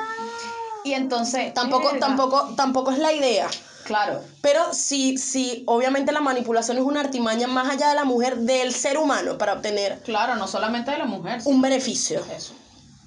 [0.83, 1.53] Y entonces...
[1.53, 1.99] Tampoco, verga.
[1.99, 3.49] tampoco, tampoco es la idea.
[3.83, 4.21] Claro.
[4.41, 8.73] Pero sí, sí, obviamente la manipulación es una artimaña más allá de la mujer, del
[8.73, 11.41] ser humano, para obtener Claro, no solamente de la mujer.
[11.45, 12.21] un beneficio.
[12.35, 12.53] Eso.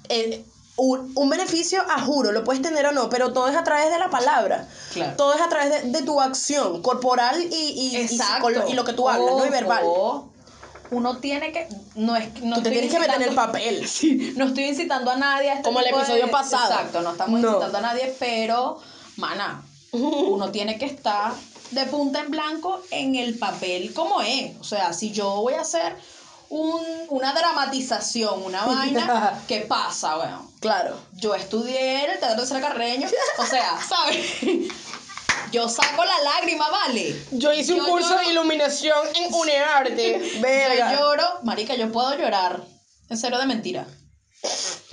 [0.09, 0.43] Eh,
[0.77, 3.91] un, un beneficio, a juro, lo puedes tener o no, pero todo es a través
[3.91, 4.67] de la palabra.
[4.93, 5.15] Claro.
[5.17, 8.07] Todo es a través de, de tu acción corporal y, y,
[8.67, 9.45] y lo que tú hablas, ¿no?
[9.45, 9.83] Y verbal.
[10.91, 11.67] Uno tiene que.
[11.95, 13.87] No es, no Tú te tienes que meter en el papel.
[13.87, 16.71] Sí, no estoy incitando a nadie a este Como el de- episodio pasado.
[16.71, 17.47] Exacto, no estamos No.
[17.49, 18.79] incitando a nadie, pero,
[19.17, 21.33] mana, uno tiene que estar
[21.71, 24.51] de punta en blanco en el papel como es.
[24.59, 25.95] O sea, si yo voy a hacer
[26.49, 30.51] un, una dramatización, una vaina, ¿qué pasa, weón?
[30.59, 30.97] Claro.
[31.13, 34.17] Yo estudié en el Teatro de Carreño, o sea, ¿sabes?
[35.51, 37.15] Yo saco la lágrima, ¿vale?
[37.31, 38.21] Yo hice un Yo curso lloro.
[38.21, 40.31] de iluminación en UNEARTE.
[40.35, 40.93] Yo Verga.
[40.99, 42.61] lloro, marica, yo puedo llorar.
[43.09, 43.85] En serio de mentira.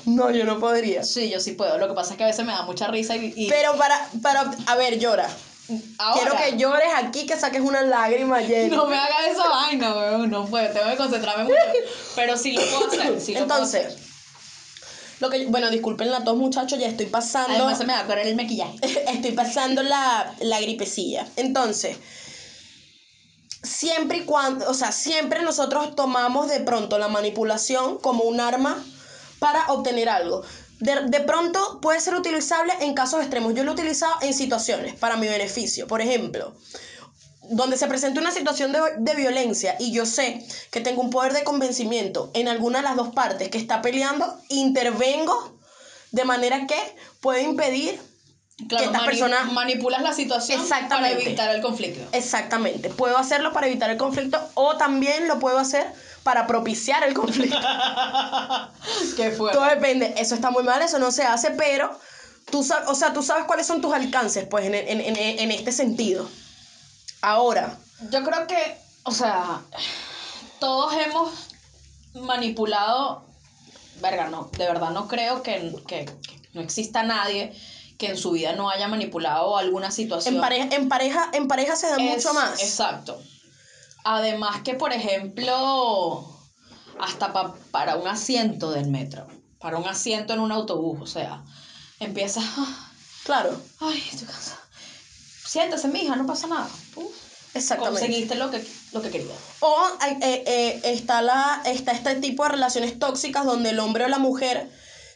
[0.04, 1.04] No, yo no podría.
[1.04, 1.78] Sí, yo sí puedo.
[1.78, 3.32] Lo que pasa es que a veces me da mucha risa y...
[3.36, 5.28] y Pero para, para, a ver, llora.
[5.98, 8.74] ahora, Quiero que llores aquí, que saques una lágrima, Jenny.
[8.74, 10.30] No me hagas esa vaina, weón.
[10.30, 11.56] No puedo, tengo que concentrarme mucho.
[12.16, 14.07] Pero sí lo puedo hacer, sí lo Entonces, puedo hacer.
[15.20, 17.54] Lo que, bueno, disculpen a todos muchachos, ya estoy pasando.
[17.54, 18.78] Además se me va a correr el maquillaje.
[19.12, 21.26] estoy pasando la, la gripecilla.
[21.36, 21.96] Entonces,
[23.62, 28.84] siempre y cuando, o sea, siempre nosotros tomamos de pronto la manipulación como un arma
[29.38, 30.42] para obtener algo.
[30.80, 33.54] De, de pronto puede ser utilizable en casos extremos.
[33.54, 35.88] Yo lo he utilizado en situaciones para mi beneficio.
[35.88, 36.54] Por ejemplo,
[37.50, 41.32] donde se presenta una situación de, de violencia y yo sé que tengo un poder
[41.32, 45.58] de convencimiento en alguna de las dos partes que está peleando, intervengo
[46.12, 46.76] de manera que
[47.20, 48.00] puede impedir
[48.68, 52.00] Claro, esta mani- persona- manipulas la situación para evitar el conflicto.
[52.12, 52.88] Exactamente.
[52.90, 55.86] Puedo hacerlo para evitar el conflicto o también lo puedo hacer
[56.24, 57.56] para propiciar el conflicto.
[59.16, 59.56] Qué fuerte.
[59.58, 60.12] Todo depende.
[60.16, 61.98] Eso está muy mal, eso no se hace, pero
[62.50, 65.70] tú o sea, tú sabes cuáles son tus alcances, pues, en, en, en, en este
[65.72, 66.28] sentido.
[67.20, 67.78] Ahora,
[68.10, 69.62] Yo creo que, o sea,
[70.60, 71.30] todos hemos
[72.14, 73.24] manipulado,
[74.00, 77.52] verga, no, de verdad no creo que, que- que no exista nadie
[77.98, 80.36] que en su vida no haya manipulado alguna situación.
[80.36, 82.62] en pareja, en pareja, en pareja se da Es- mucho más.
[82.62, 83.20] Exacto.
[84.04, 86.38] Además que, por ejemplo,
[87.00, 89.26] hasta pa- para un asiento del metro,
[89.58, 91.42] para un asiento en un autobús, o sea,
[91.98, 92.84] empiezas, "Ah,
[93.24, 94.57] Claro, ay, estoy cansada.
[95.48, 96.68] Siéntese, mija, no pasa nada.
[96.96, 97.06] Uf,
[97.54, 98.00] exactamente.
[98.00, 99.38] conseguiste lo que, lo que querías.
[99.60, 104.04] O eh, eh, eh, está, la, está este tipo de relaciones tóxicas donde el hombre
[104.04, 104.70] o la mujer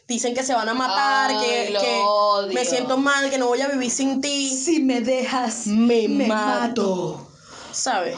[0.07, 3.61] dicen que se van a matar, Ay, que, que me siento mal, que no voy
[3.61, 4.49] a vivir sin ti.
[4.49, 7.27] Si me dejas, me, mato.
[7.71, 8.17] ¿Sabes?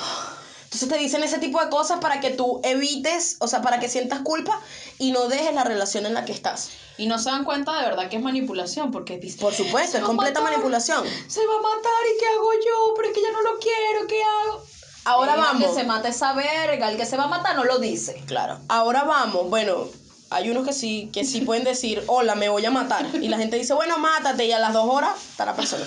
[0.66, 3.88] Entonces te dicen ese tipo de cosas para que tú evites, o sea, para que
[3.88, 4.60] sientas culpa
[5.00, 6.70] y no dejes la relación en la que estás.
[6.98, 9.98] Y no se dan cuenta de verdad que es manipulación, porque dicen, Por supuesto, "Se
[10.00, 11.04] es completa matar, manipulación.
[11.28, 12.94] Se va a matar, ¿y qué hago yo?
[12.96, 14.64] Pero es que ya no lo quiero, ¿qué hago?
[15.06, 15.64] Ahora vamos.
[15.68, 18.22] Que se mate esa verga, el que se va a matar no lo dice.
[18.26, 18.60] Claro.
[18.70, 19.50] Ahora vamos.
[19.50, 19.88] Bueno,
[20.32, 23.06] hay unos que sí, que sí pueden decir, hola, me voy a matar.
[23.22, 24.46] Y la gente dice, bueno, mátate.
[24.46, 25.86] Y a las dos horas está la persona.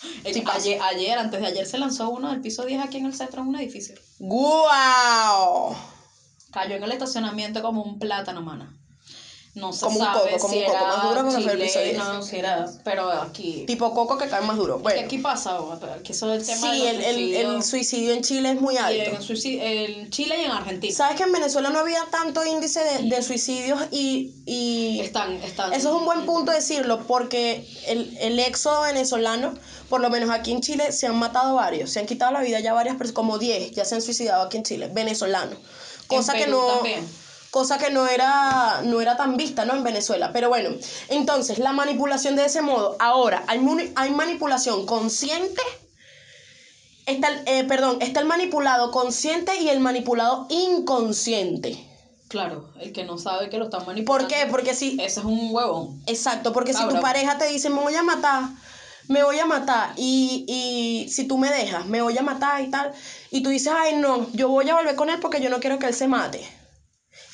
[0.00, 3.14] Sí ayer, ayer, antes de ayer, se lanzó uno del piso 10 aquí en el
[3.14, 3.96] centro, en un edificio.
[4.18, 5.74] ¡Guau!
[6.52, 8.77] Cayó en el estacionamiento como un plátano, mana.
[9.54, 11.58] No se Como un sabe coco, como si un coco, era más duro que el
[11.58, 11.92] piso 10.
[11.92, 13.64] chileno, si era, pero aquí...
[13.66, 14.76] Tipo coco que cae más duro.
[14.76, 15.00] ¿Qué Bueno.
[15.04, 15.58] aquí pasa?
[15.98, 19.02] Aquí eso del tema Sí, de el, el, el suicidio en Chile es muy alto.
[19.02, 20.94] en, en Chile y en Argentina.
[20.94, 25.72] ¿Sabes que en Venezuela no había tanto índice de, de suicidios y, y Están, están...
[25.72, 29.54] eso es un buen punto decirlo porque el, el éxodo venezolano,
[29.88, 32.60] por lo menos aquí en Chile, se han matado varios, se han quitado la vida
[32.60, 35.58] ya varias personas, como 10 ya se han suicidado aquí en Chile, venezolanos.
[36.06, 36.74] Cosa que Perú no...
[36.74, 37.27] también.
[37.50, 39.74] Cosa que no era, no era tan vista, ¿no?
[39.74, 40.30] En Venezuela.
[40.32, 40.70] Pero bueno,
[41.08, 42.96] entonces, la manipulación de ese modo.
[42.98, 43.60] Ahora, hay,
[43.94, 45.62] hay manipulación consciente.
[47.06, 51.84] Está el, eh, perdón, está el manipulado consciente y el manipulado inconsciente.
[52.28, 54.28] Claro, el que no sabe que lo están manipulando.
[54.28, 54.46] ¿Por qué?
[54.50, 56.02] Porque si, Ese es un huevón.
[56.06, 58.42] Exacto, porque si tu pareja te dice, me voy a matar,
[59.08, 62.70] me voy a matar, y, y si tú me dejas, me voy a matar y
[62.70, 62.92] tal,
[63.30, 65.78] y tú dices, ay, no, yo voy a volver con él porque yo no quiero
[65.78, 66.46] que él se mate.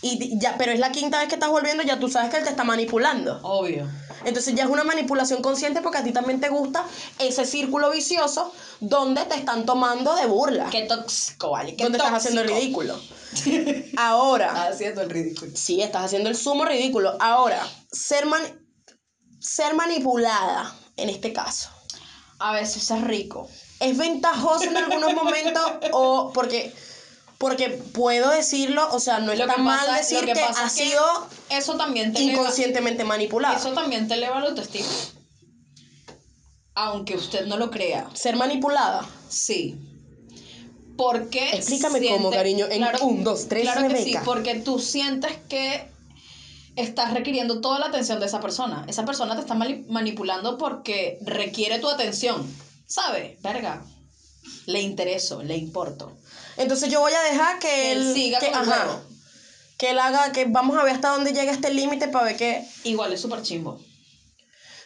[0.03, 2.45] Y ya, pero es la quinta vez que estás volviendo, ya tú sabes que él
[2.45, 3.41] te está manipulando.
[3.43, 3.89] Obvio.
[4.27, 6.85] Entonces ya es una manipulación consciente porque a ti también te gusta
[7.19, 10.69] ese círculo vicioso donde te están tomando de burla.
[10.71, 11.75] Qué tóxico, vale.
[11.75, 12.99] Qué donde estás haciendo el ridículo.
[13.97, 15.51] Ahora, Estás haciendo el ridículo.
[15.55, 17.17] Sí, estás haciendo el sumo ridículo.
[17.21, 18.55] Ahora, ser, mani-
[19.41, 21.71] ser manipulada, en este caso,
[22.39, 23.49] A veces es rico.
[23.81, 26.73] ¿es ventajoso en algunos momentos o porque,
[27.45, 30.71] porque puedo decirlo, o sea, no Lo está mal pasa- decir que que, ha que
[30.71, 31.05] sido
[31.51, 33.55] Eso también te eleva, inconscientemente manipulada?
[33.59, 34.89] eso también te eleva la autoestima.
[36.75, 38.09] Aunque usted no lo crea.
[38.15, 39.07] Ser manipulada.
[39.29, 39.77] Sí.
[40.97, 45.87] Porque Explícame cómo, cariño, en un, dos, tres, Claro que sí, porque tú sientes que
[46.77, 48.87] estás requiriendo toda la atención de esa persona.
[48.89, 52.51] Esa persona te está mani- manipulando porque requiere tu atención.
[52.87, 53.39] ¿Sabes?
[53.43, 53.85] Verga.
[54.65, 56.17] Le intereso, le importo.
[56.57, 59.03] Entonces yo voy a dejar que, Que él siga que, con el ajá,
[59.79, 62.65] que él haga, que vamos a ver hasta dónde llega este límite para ver que...
[62.85, 63.81] Igual es súper chimbo.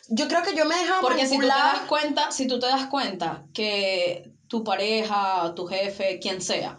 [0.09, 1.73] Yo creo que yo me he dejado Porque si tú te manipular...
[1.75, 6.79] das cuenta, si tú te das cuenta que tu pareja, tu jefe, quien sea,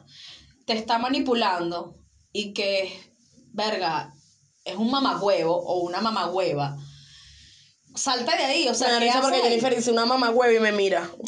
[0.65, 1.93] te está manipulando
[2.34, 2.91] y que,
[3.54, 4.12] verga,
[4.65, 6.78] es un mamagüevo o una mamagüeva,
[7.95, 9.43] salta de ahí, o Me sea, da ¿qué porque ahí?
[9.43, 11.08] Jennifer dice una mamá huevo y me mira.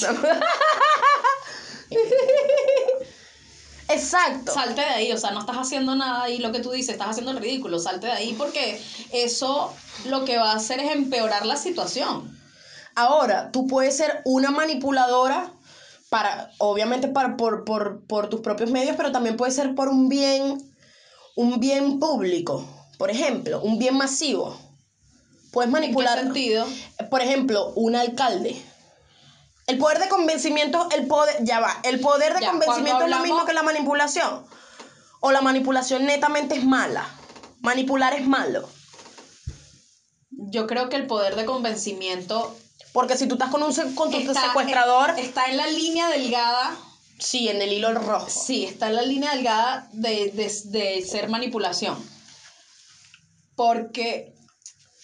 [3.94, 4.54] Exacto.
[4.54, 7.10] Salte de ahí, o sea, no estás haciendo nada y lo que tú dices, estás
[7.10, 9.74] haciendo el ridículo, salte de ahí porque eso
[10.06, 12.38] lo que va a hacer es empeorar la situación.
[12.96, 15.52] Ahora, tú puedes ser una manipuladora
[16.10, 20.10] para, obviamente, para, por, por, por tus propios medios, pero también puede ser por un
[20.10, 20.62] bien,
[21.36, 22.68] un bien público.
[22.98, 24.58] Por ejemplo, un bien masivo.
[25.52, 26.20] Puedes ¿En qué manipular.
[26.20, 26.66] sentido?
[27.10, 28.62] Por ejemplo, un alcalde.
[29.68, 33.20] El poder de convencimiento, el poder, ya va, el poder de Ya, convencimiento es lo
[33.20, 34.46] mismo que la manipulación.
[35.20, 37.08] O la manipulación netamente es mala.
[37.62, 38.68] Manipular es malo.
[40.32, 42.58] Yo creo que el poder de convencimiento
[42.94, 46.76] Porque si tú estás con un con tu está- secuestrador, está en la línea delgada
[47.20, 48.28] sí, en el hilo rojo.
[48.30, 51.96] Sí, está en la línea delgada de, de, de ser manipulación.
[53.56, 54.31] Porque,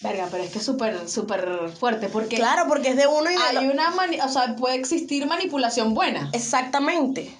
[0.00, 2.08] verga, pero es que es súper, súper fuerte.
[2.08, 4.76] Porque Claro, porque es de uno y de hay lo- una, mani- o sea, puede
[4.76, 6.30] existir manipulación buena.
[6.32, 7.36] Exactamente.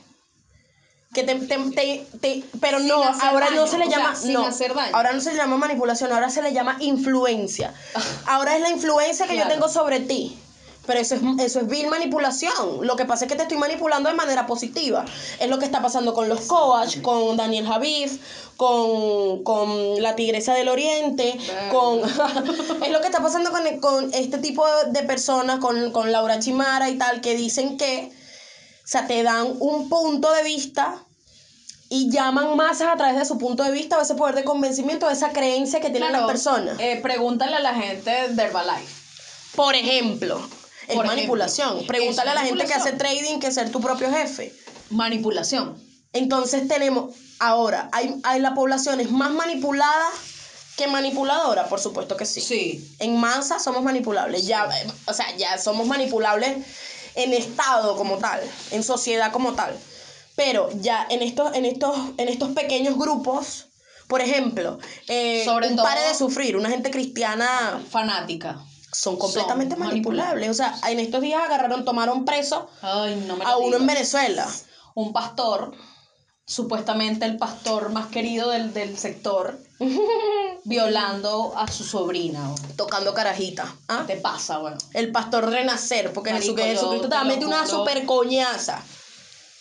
[1.14, 4.34] Que te, te, te- te- pero Sin no, ahora no se le o llama, sin
[4.34, 4.94] no, hacer daño.
[4.94, 7.72] ahora no se le llama manipulación, ahora se le llama influencia.
[8.26, 10.38] Ahora es la influencia que yo tengo sobre ti.
[10.88, 12.78] Pero eso es, eso es vil manipulación.
[12.86, 15.04] Lo que pasa es que te estoy manipulando de manera positiva.
[15.38, 18.18] Es lo que está pasando con los coach, con Daniel Javif,
[18.56, 21.38] con, con la Tigresa del Oriente,
[21.70, 22.00] con...
[22.82, 26.88] es lo que está pasando con, con este tipo de personas, con, con Laura Chimara
[26.88, 31.04] y tal, que dicen que o sea, te dan un punto de vista
[31.90, 35.06] y llaman masas a través de su punto de vista o ese poder de convencimiento,
[35.06, 36.76] o esa creencia que tienen Claro, las personas.
[36.80, 38.94] eh, pregúntale a la gente de Herbalife.
[39.54, 40.40] Por ejemplo,
[40.88, 41.68] es Por manipulación.
[41.68, 44.52] ejemplo, Pregúntale a la gente que hace trading que ser tu propio jefe.
[44.90, 45.76] Manipulación.
[46.12, 50.06] Entonces tenemos, ahora, hay, hay la población es más manipulada
[50.76, 52.40] que manipuladora, por supuesto que sí.
[52.40, 52.96] Sí.
[52.98, 54.68] En masa somos manipulables, ya,
[55.06, 56.64] o sea, ya somos manipulables
[57.14, 59.76] en estado como tal, en sociedad como tal.
[60.36, 63.66] Pero ya en estos, en estos, en estos pequeños grupos,
[64.06, 68.64] por ejemplo, eh, Sobre un todo- pare de sufrir, una gente cristiana Fanática.
[68.92, 70.48] Son completamente Son manipulables.
[70.50, 73.86] O sea, en estos días agarraron, tomaron preso Ay, no a uno en.
[73.86, 74.46] Venezuela.
[74.94, 75.72] un pastor,
[76.46, 79.58] supuestamente el pastor más querido del, del sector,
[80.64, 82.54] violando a su sobrina.
[82.76, 83.74] Tocando carajita.
[83.88, 84.04] ¿ah?
[84.06, 84.78] ¿Qué te pasa, bueno?
[84.94, 88.82] El pastor renacer, porque Marico, Jesucristo, te va a meter una super coñaza.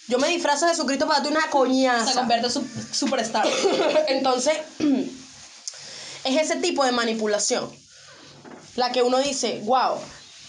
[0.07, 2.13] Yo me disfrazo de Jesucristo para darte una Se coñaza.
[2.13, 3.45] convierte en su superstar.
[4.07, 4.57] Entonces,
[6.23, 7.69] es ese tipo de manipulación.
[8.77, 9.97] La que uno dice, wow,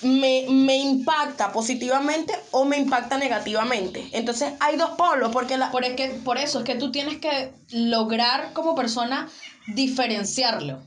[0.02, 4.08] me, me impacta positivamente o me impacta negativamente.
[4.12, 7.18] Entonces, hay dos polos, porque la, Por, es que, por eso es que tú tienes
[7.18, 9.28] que lograr como persona
[9.68, 10.80] diferenciarlo.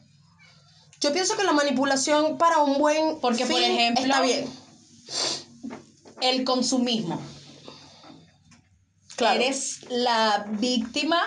[1.01, 4.47] yo pienso que la manipulación para un buen Porque, por ejemplo, está bien.
[6.21, 7.19] El consumismo.
[9.15, 9.41] Claro.
[9.41, 11.21] Eres la víctima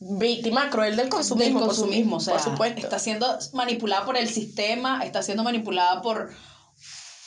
[0.00, 1.60] víctima cruel del del consumismo.
[1.60, 2.80] por su- consumismo, o sea, por supuesto.
[2.80, 6.30] está siendo manipulada por el sistema, está siendo manipulada por,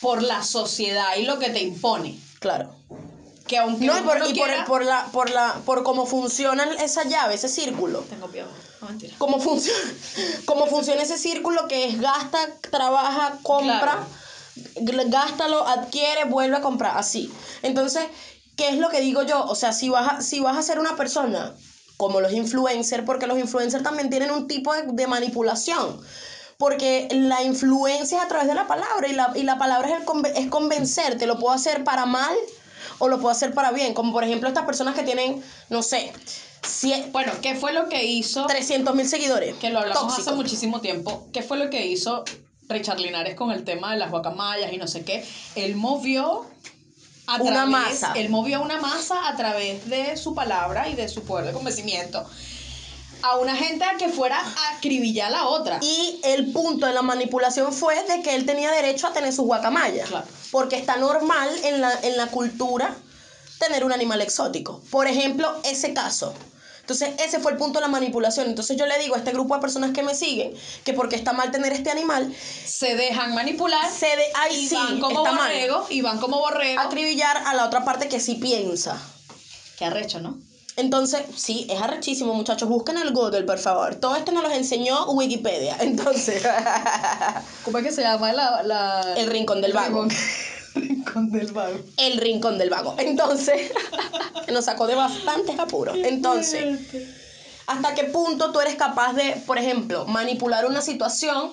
[0.02, 2.20] por la sociedad y lo que te impone.
[2.40, 2.76] Claro.
[3.48, 6.06] Que aunque No, y por, no y por, quiera- por la, por la, por cómo
[6.06, 8.00] funciona esa llave, ese círculo.
[8.10, 8.50] Tengo piojo,
[8.82, 9.14] no mentira.
[9.18, 9.80] Cómo funciona,
[10.46, 12.40] cómo funciona ese círculo que es gasta,
[12.72, 14.08] trabaja, compra,
[14.76, 17.32] gl- gástalo, adquiere, vuelve a comprar, así.
[17.62, 18.06] Entonces,
[18.56, 19.44] ¿qué es lo que digo yo?
[19.46, 21.54] O sea, si vas a, si vas a ser una persona
[21.97, 26.01] como los influencers, porque los influencers también tienen un tipo de, de manipulación.
[26.58, 29.95] Porque la influencia es a través de la palabra y la, y la palabra es,
[30.01, 31.17] el conven- es convencer.
[31.17, 32.34] Te lo puedo hacer para mal
[32.99, 33.93] o lo puedo hacer para bien.
[33.93, 36.13] Como por ejemplo estas personas que tienen, no sé,
[36.62, 38.45] cien- Bueno, ¿qué fue lo que hizo?
[38.45, 39.56] 300 mil seguidores.
[39.56, 40.29] Que lo hablamos Tóxico.
[40.29, 41.27] hace muchísimo tiempo.
[41.34, 42.23] ¿Qué fue lo que hizo
[42.69, 45.25] Richard Linares con el tema de las guacamayas y no sé qué?
[45.56, 46.45] Él movió
[47.36, 48.13] a Una través- masa.
[48.15, 52.26] Él movió una masa a través de su palabra y de su poder de convencimiento
[53.26, 55.80] a una gente a que fuera a acribillar a la otra.
[55.82, 59.46] Y el punto de la manipulación fue de que él tenía derecho a tener sus
[59.46, 60.10] guacamayas.
[60.10, 60.26] Claro.
[60.52, 62.93] Porque está normal en la, en la cultura
[63.60, 64.82] tener un animal exótico.
[64.91, 66.34] Por ejemplo, ese caso.
[66.84, 68.48] Entonces, ese fue el punto de la manipulación.
[68.48, 71.32] Entonces, yo le digo a este grupo de personas que me siguen que porque está
[71.32, 75.38] mal tener este animal, se dejan manipular se de ahí y sí van como mal.
[75.38, 76.82] borrego y van como borrego.
[76.82, 79.02] Acribillar a la otra parte que sí piensa.
[79.80, 80.38] Qué arrecho, ¿no?
[80.76, 82.67] Entonces, sí, es arrechísimo, muchachos.
[82.67, 83.96] Busquen el Google, por favor.
[83.96, 85.78] Todo esto nos lo enseñó Wikipedia.
[85.80, 86.43] Entonces,
[87.63, 88.62] ¿Cómo es que se llama la...
[88.63, 89.13] la...
[89.15, 90.06] el rincón del vago.
[90.76, 91.80] Rincón del vago.
[91.98, 92.96] El rincón del vago.
[92.98, 93.72] Entonces,
[94.52, 95.98] nos sacó de bastantes apuros.
[96.04, 96.80] Entonces,
[97.68, 101.52] ¿hasta qué punto tú eres capaz de, por ejemplo, manipular una situación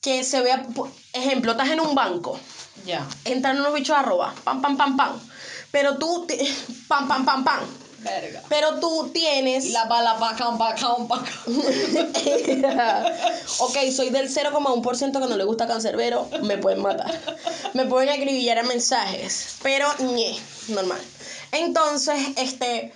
[0.00, 2.40] que se vea, por ejemplo, estás en un banco,
[2.86, 3.06] Ya.
[3.24, 5.20] entran unos bichos a robar, pam, pam, pam, pam,
[5.70, 6.26] pero tú,
[6.88, 7.60] pam, pam, pam, pam,
[8.02, 8.42] Verga.
[8.48, 9.66] pero tú tienes...
[9.66, 11.32] Y la bala pacan, pacan, pacan.
[13.58, 17.12] ok, soy del 0,1% que no le gusta cancerbero, me pueden matar.
[17.74, 21.00] Me pueden acribillar a mensajes, pero ñe, normal.
[21.52, 22.92] Entonces, este,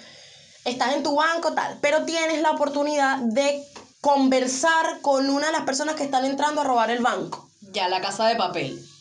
[0.65, 3.63] estás en tu banco, tal, pero tienes la oportunidad de
[4.01, 7.49] conversar con una de las personas que están entrando a robar el banco.
[7.73, 8.94] Ya, la casa de papel.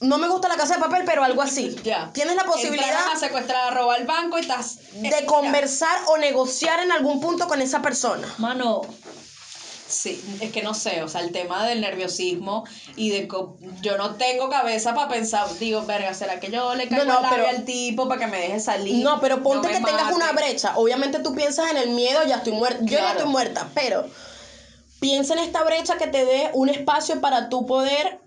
[0.00, 1.74] No me gusta la casa de papel, pero algo así.
[1.82, 2.10] Ya.
[2.12, 4.78] Tienes la posibilidad Entraron a secuestrar, a robar el banco y estás...
[4.92, 8.32] de conversar o negociar en algún punto con esa persona.
[8.38, 8.82] Mano,
[9.88, 13.26] sí, es que no sé, o sea, el tema del nerviosismo y de...
[13.26, 17.20] co- Yo no tengo cabeza para pensar, digo, verga, ¿será que yo le caigo No,
[17.22, 19.02] no, pero- al tipo para que me deje salir?
[19.02, 20.14] No, pero ponte que tengas mate?
[20.14, 20.76] una brecha.
[20.76, 22.78] Obviamente tú piensas en el miedo, ya estoy muerta.
[22.84, 24.06] Yo ya estoy muerta, pero
[25.00, 28.20] piensa en esta brecha que te dé un espacio para tú poder,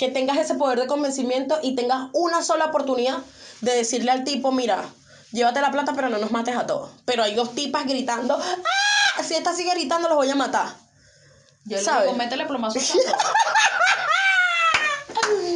[0.00, 3.18] que tengas ese poder de convencimiento y tengas una sola oportunidad
[3.60, 4.82] de decirle al tipo, mira,
[5.30, 6.88] llévate la plata, pero no nos mates a todos.
[7.04, 9.22] Pero hay dos tipas gritando, ¡ah!
[9.22, 10.68] Si esta sigue gritando, los voy a matar.
[11.66, 12.04] Yo le ¿sabes?
[12.06, 12.78] digo, métele plomazo.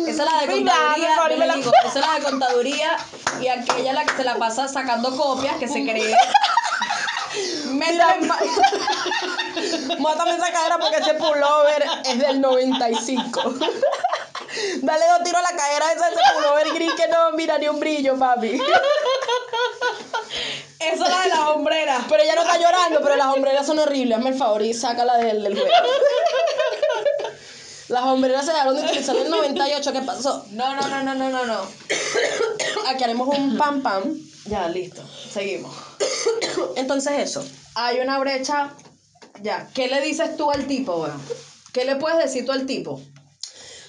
[0.07, 2.97] Esa es la de contaduría, yo me le la- digo, esa es la de contaduría
[3.41, 6.15] y aquella la que se la pasa sacando copias que se cree.
[7.71, 8.17] Mira,
[9.99, 13.55] Mátame esa cadera porque ese pullover es del 95.
[14.85, 17.81] Dale dos tiros a la cadera esa ese pullover gris que no mira ni un
[17.81, 18.61] brillo, papi.
[20.79, 22.05] Esa es la de las hombreras.
[22.09, 24.19] Pero ella no está llorando, pero las hombreras son horribles.
[24.19, 25.71] Hazme el favor y sácala del, del juego.
[27.89, 29.93] Las hombreras se dejaron de utilizar en el 98.
[29.93, 30.45] ¿Qué pasó?
[30.51, 31.61] No, no, no, no, no, no, no.
[32.89, 34.03] Aquí haremos un pam pam.
[34.47, 35.03] Ya, listo.
[35.33, 35.75] Seguimos.
[36.77, 37.45] Entonces eso.
[37.75, 38.75] Hay una brecha.
[39.43, 39.69] Ya.
[39.75, 41.21] ¿Qué le dices tú al tipo, weón?
[41.73, 43.01] ¿Qué le puedes decir tú al tipo?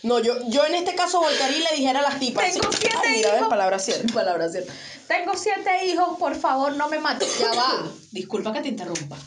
[0.06, 2.52] No, yo, yo en este caso voltearía y le dijera a las tipas.
[2.54, 2.78] Tengo sí.
[2.82, 3.50] siete Ay, mira, ves, hijos.
[3.50, 4.14] palabra cierta.
[4.14, 4.72] Palabra cierta.
[5.08, 7.40] Tengo siete hijos, por favor, no me mates.
[7.40, 7.92] Ya va.
[8.12, 9.18] Disculpa que te interrumpa.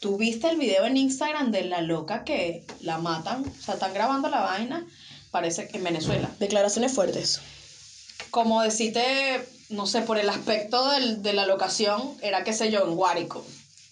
[0.00, 3.44] ¿Tú viste el video en Instagram de la loca que la matan?
[3.46, 4.86] O sea, están grabando la vaina.
[5.30, 6.28] Parece que en Venezuela.
[6.40, 7.40] Declaraciones fuertes.
[8.30, 12.84] Como decirte, no sé, por el aspecto del- de la locación, era, qué sé yo,
[12.84, 13.46] en Guárico.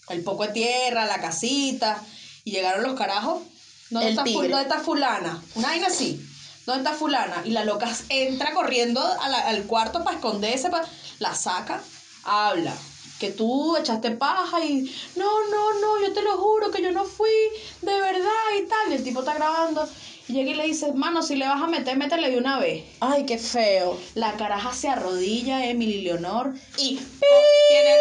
[0.09, 2.03] El poco de tierra, la casita.
[2.43, 3.41] Y llegaron los carajos.
[3.89, 4.49] ¿Dónde, El está, tigre.
[4.49, 5.41] ¿Dónde está fulana?
[5.55, 6.21] Una vaina así.
[6.65, 7.41] ¿Dónde está fulana?
[7.45, 10.85] Y la loca entra corriendo a la- al cuarto para esconderse, pa-
[11.19, 11.81] la saca,
[12.23, 12.73] habla.
[13.19, 14.83] Que tú echaste paja y
[15.15, 17.29] no, no, no, yo te lo juro que yo no fui,
[17.81, 18.91] de verdad y tal.
[18.91, 19.87] Y el tipo está grabando.
[20.27, 22.83] Y llega y le dice, mano, si le vas a meter, métele de una vez.
[23.01, 23.99] Ay, qué feo.
[24.15, 26.53] La caraja se arrodilla, Emily Leonor.
[26.77, 26.95] Y
[27.69, 27.95] Tiene,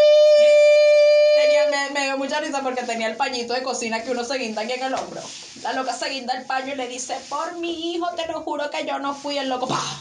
[1.34, 4.38] tenía, me, me dio mucha risa porque tenía el pañito de cocina que uno se
[4.38, 5.22] guinda aquí en el hombro.
[5.62, 8.70] La loca se guinda el paño y le dice, por mi hijo, te lo juro
[8.70, 9.68] que yo no fui el loco.
[9.68, 9.96] ¡Pah!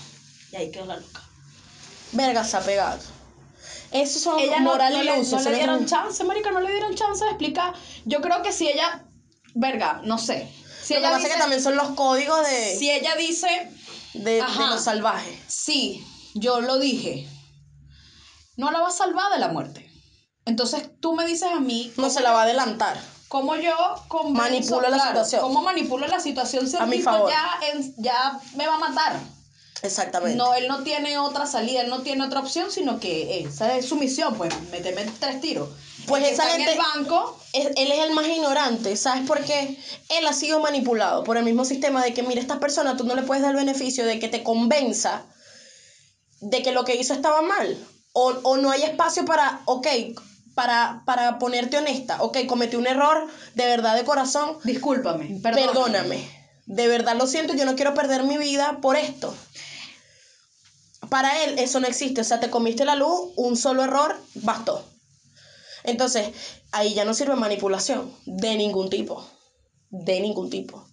[0.51, 1.21] Y ahí quedó la loca.
[2.11, 2.99] verga se ha pegado.
[3.91, 6.95] Esos son ella no, no le, no eso le dieron chance, marica, no le dieron
[6.95, 7.73] chance de explicar.
[8.05, 9.03] Yo creo que si ella,
[9.53, 10.49] verga, no sé.
[10.81, 13.69] Si Lo que ella pasa dice, que también son los códigos de, si ella dice,
[14.13, 14.69] de, de Ajá.
[14.69, 15.37] los salvajes.
[15.47, 17.27] sí, yo lo dije,
[18.55, 19.90] no la va a salvar de la muerte.
[20.45, 22.99] Entonces tú me dices a mí, No se la va a adelantar.
[23.27, 23.71] ¿cómo yo
[24.09, 25.41] convenzo- Manipulo la situación.
[25.41, 27.31] ¿Cómo manipulo la situación si el A mi tipo favor.
[27.31, 29.19] Ya, en- ya me va a matar?
[29.83, 30.35] Exactamente.
[30.37, 33.85] No, él no tiene otra salida, él no tiene otra opción, sino que esa es
[33.87, 35.69] su misión, pues, meterme tres tiros.
[36.07, 39.25] Pues El esa está gente- en el banco, Es- él es el más ignorante, ¿sabes
[39.25, 39.77] por qué?
[40.09, 43.15] Él ha sido manipulado por el mismo sistema de que, mira, esta persona tú no
[43.15, 45.23] le puedes dar el beneficio de que te convenza
[46.41, 47.77] de que lo que hizo estaba mal.
[48.13, 49.87] O, o no hay espacio para, ok,
[50.55, 55.67] para, para ponerte honesta, ok, cometí un error de verdad de corazón, discúlpame, perdóname.
[55.67, 56.41] perdóname.
[56.65, 59.35] De verdad lo siento, yo no quiero perder mi vida por esto.
[61.09, 64.85] Para él eso no existe, o sea, te comiste la luz, un solo error, bastó.
[65.83, 66.29] Entonces,
[66.71, 69.25] ahí ya no sirve manipulación de ningún tipo,
[69.89, 70.85] de ningún tipo.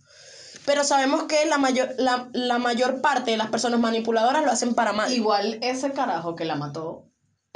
[0.65, 4.75] Pero sabemos que la mayor, la, la mayor parte de las personas manipuladoras lo hacen
[4.75, 5.13] para mal.
[5.13, 7.08] Igual ese carajo que la mató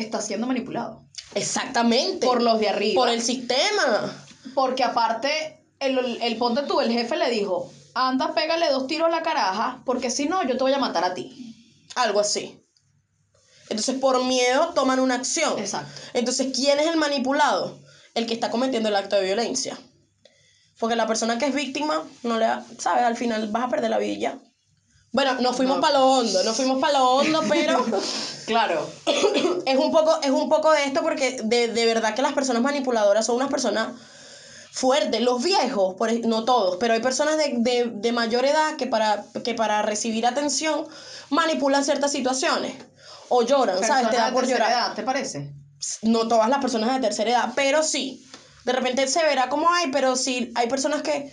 [0.02, 1.02] está siendo manipulado
[1.34, 2.26] Exactamente.
[2.26, 2.94] por los de arriba.
[3.00, 4.24] Por el sistema.
[4.54, 9.10] Porque aparte, el, el ponte tú, el jefe le dijo, anda, pégale dos tiros a
[9.10, 11.54] la caraja, porque si no, yo te voy a matar a ti.
[11.94, 12.58] Algo así.
[13.68, 15.58] Entonces, por miedo toman una acción.
[15.58, 15.90] Exacto.
[16.12, 17.78] Entonces, ¿quién es el manipulado?
[18.14, 19.78] El que está cometiendo el acto de violencia.
[20.78, 23.04] Porque la persona que es víctima, no le da- ¿sabes?
[23.04, 24.38] Al final vas a perder la vida y ya.
[25.12, 25.80] Bueno, nos fuimos No.
[25.82, 27.84] para lo hondo, nos fuimos para lo hondo, pero
[28.46, 28.88] Claro.
[29.66, 32.62] es un poco, es un poco de esto porque de, de verdad que las personas
[32.62, 33.88] manipuladoras son unas personas
[34.72, 35.20] fuertes.
[35.20, 39.24] Los viejos, por, no todos, pero hay personas de, de- de mayor edad que para,
[39.44, 40.86] que para recibir atención
[41.30, 42.74] manipulan ciertas situaciones.
[43.28, 44.10] O lloran, ¿sabes?
[44.10, 45.52] Te da por llorar Edad, ¿Te parece?
[46.02, 48.26] no todas las personas de tercera edad, pero sí.
[48.64, 51.32] De repente se verá como hay, pero sí hay personas que,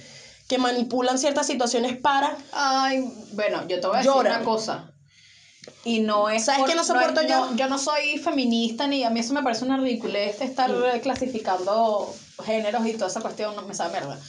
[0.50, 2.36] que manipulan ciertas situaciones para.
[2.52, 4.36] Ay, bueno, yo te voy a decir Lloran.
[4.38, 4.92] una cosa.
[5.86, 6.46] Y no es.
[6.46, 7.56] ¿Sabes qué no soporto es- yo?
[7.56, 11.00] Yo no soy feminista ni a mí eso me parece una ridiculez estar Mm.
[11.02, 14.20] clasificando géneros y toda esa cuestión, no me sabe mierda.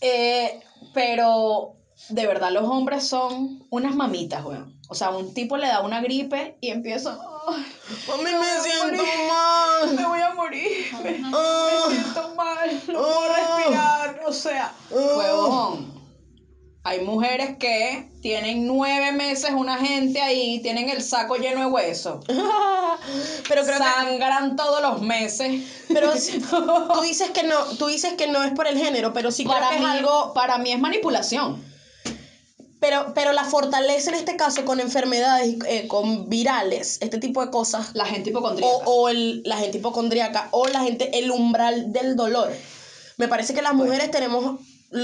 [0.00, 0.60] Eh,
[0.94, 1.76] pero
[2.08, 4.74] de verdad, los hombres son unas mamitas, weón.
[4.88, 7.18] O sea, un tipo le da una gripe y empieza.
[7.46, 7.64] "Ay,
[8.22, 8.30] me
[8.62, 9.02] siento morir.
[9.28, 9.94] mal.
[9.96, 10.70] me voy a morir.
[11.02, 11.68] Me, Ah.
[11.88, 12.82] me siento mal.
[12.88, 13.36] No puedo Ah.
[13.36, 14.20] respirar.
[14.26, 14.94] O sea, Ah.
[16.94, 22.20] Hay mujeres que tienen nueve meses una gente ahí, tienen el saco lleno de hueso.
[23.48, 23.84] pero creo que.
[23.84, 25.64] Sangran todos los meses.
[25.88, 26.12] Pero
[26.94, 29.56] tú dices que no, tú dices que no es por el género, pero sí creo
[29.56, 30.32] para que mí, es algo.
[30.34, 31.64] para mí es manipulación.
[32.78, 37.50] Pero, pero la fortaleza en este caso con enfermedades, eh, con virales, este tipo de
[37.50, 37.90] cosas.
[37.94, 38.72] La gente hipocondríaca.
[38.72, 42.52] o, o el, la gente hipocondríaca o la gente, el umbral del dolor.
[43.16, 44.60] Me parece que las mujeres tenemos,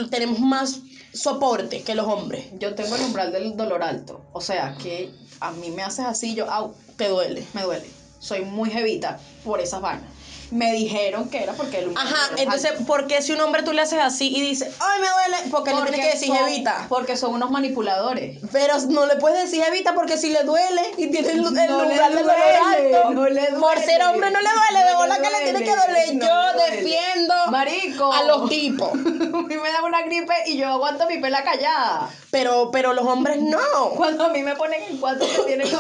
[0.09, 0.83] tenemos más
[1.13, 2.47] soporte que los hombres.
[2.59, 4.21] Yo tengo el umbral del dolor alto.
[4.33, 7.45] O sea, que a mí me haces así, yo, au, Te duele.
[7.55, 7.87] me duele.
[8.19, 10.11] Soy muy jevita por esas vainas.
[10.51, 12.73] Me dijeron que era porque el Ajá, entonces.
[12.87, 15.51] ¿por qué si un hombre tú le haces así y dice, ay, me duele?
[15.51, 16.87] Porque, no tiene que decir son- jevita.
[16.89, 18.39] Porque son unos manipuladores.
[18.51, 21.61] Pero no le puedes decir jevita porque si le duele y tiene el, No le
[21.71, 23.11] umbral del alto.
[23.13, 23.85] no le Por duele.
[23.85, 26.15] ser hombre no le duele, de No bola le que le tiene que doler.
[26.17, 28.13] no Yo le defiendo Marico.
[28.13, 28.91] a los tipos.
[29.41, 32.11] A mí me da una gripe y yo aguanto mi pela callada.
[32.31, 33.59] Pero, pero los hombres no.
[33.97, 35.77] Cuando a mí me ponen en cuatro se tienen que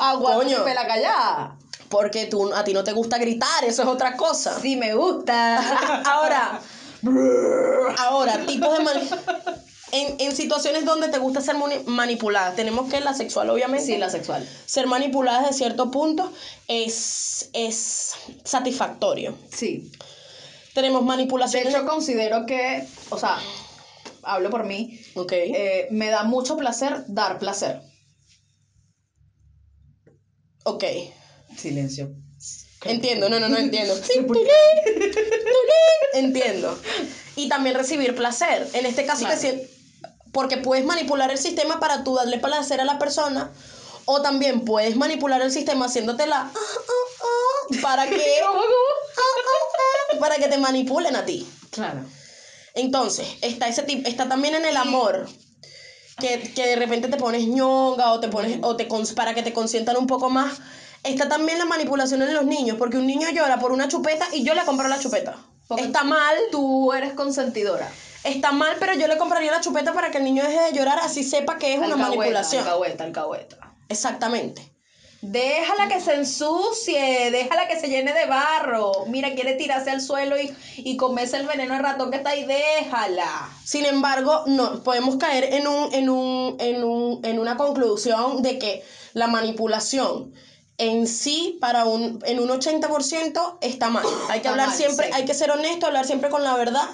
[0.00, 0.58] aguanto Coño.
[0.58, 1.56] mi pela callada.
[1.92, 4.58] Porque tú, a ti no te gusta gritar, eso es otra cosa.
[4.60, 6.02] Sí me gusta.
[6.06, 6.58] Ahora,
[7.98, 8.84] ahora, tipos de
[9.92, 13.84] en, en situaciones donde te gusta ser manipulada, tenemos que la sexual, obviamente.
[13.84, 14.48] Sí, la sexual.
[14.64, 16.32] Ser manipulada desde cierto punto
[16.66, 18.14] es, es
[18.44, 19.36] satisfactorio.
[19.54, 19.92] Sí.
[20.72, 21.66] Tenemos De manipulación.
[21.68, 23.36] hecho, considero que, o sea,
[24.22, 25.32] hablo por mí, ok.
[25.32, 27.82] eh, me da mucho placer dar placer.
[30.64, 30.84] ok.
[31.56, 32.10] Silencio.
[32.84, 33.94] Entiendo, no, no, no entiendo.
[36.14, 36.78] Entiendo.
[37.36, 38.68] Y también recibir placer.
[38.74, 39.40] En este caso, Claro.
[40.32, 43.50] porque puedes manipular el sistema para tú darle placer a la persona.
[44.04, 50.48] O también puedes manipular el sistema haciéndotela ah, ah, ah, para que ah, para que
[50.48, 51.46] te manipulen a ti.
[51.70, 52.00] Claro.
[52.74, 55.28] Entonces, está ese tipo, está también en el amor.
[56.18, 59.42] Que, que de repente te pones ñonga o te pones, o te cons- para que
[59.42, 60.58] te consientan un poco más.
[61.04, 64.44] Está también la manipulación en los niños, porque un niño llora por una chupeta y
[64.44, 65.36] yo le compro la chupeta.
[65.66, 67.88] Porque está mal, Tú eres consentidora.
[68.24, 70.98] está mal, pero yo le compraría la chupeta para que el niño deje de llorar,
[71.02, 72.62] así sepa que es una manipulación.
[72.64, 73.56] Alcahueta, alcahueta.
[73.88, 74.68] Exactamente.
[75.22, 78.90] Déjala que se ensucie, déjala que se llene de barro.
[79.06, 82.44] Mira, quiere tirarse al suelo y, y comerse el veneno del ratón que está ahí,
[82.44, 83.48] déjala.
[83.64, 88.58] Sin embargo, no podemos caer en un, en un, en un, en una conclusión de
[88.58, 90.34] que la manipulación
[90.78, 94.04] en sí para un en un 80% está mal.
[94.30, 95.12] Hay que hablar mal, siempre, sí.
[95.14, 96.88] hay que ser honesto, hablar siempre con la verdad,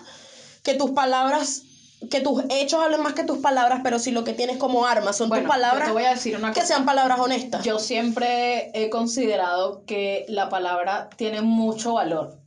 [0.63, 1.63] que tus palabras
[2.11, 5.17] que tus hechos hablen más que tus palabras, pero si lo que tienes como armas
[5.17, 7.65] son Bueno, tus palabras, te voy a decir una que sean palabras honestas.
[7.65, 12.39] Yo siempre he considerado que la palabra tiene mucho valor.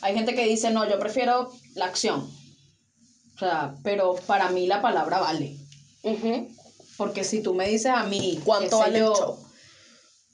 [0.00, 2.28] Hay gente que dice, no, yo prefiero la acción.
[3.34, 5.56] O sea, pero para mí la palabra vale.
[6.96, 9.38] Porque si tú me dices a mí, ¿Cuánto vale yo, el show?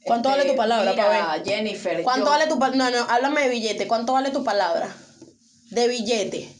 [0.09, 1.45] ¿Cuánto este, vale tu palabra, pa' Mira, ver?
[1.45, 2.03] Jennifer.
[2.03, 2.91] ¿Cuánto yo- vale tu palabra?
[2.91, 3.87] No, no, háblame de billete.
[3.87, 4.95] ¿Cuánto vale tu palabra?
[5.71, 6.53] De billete.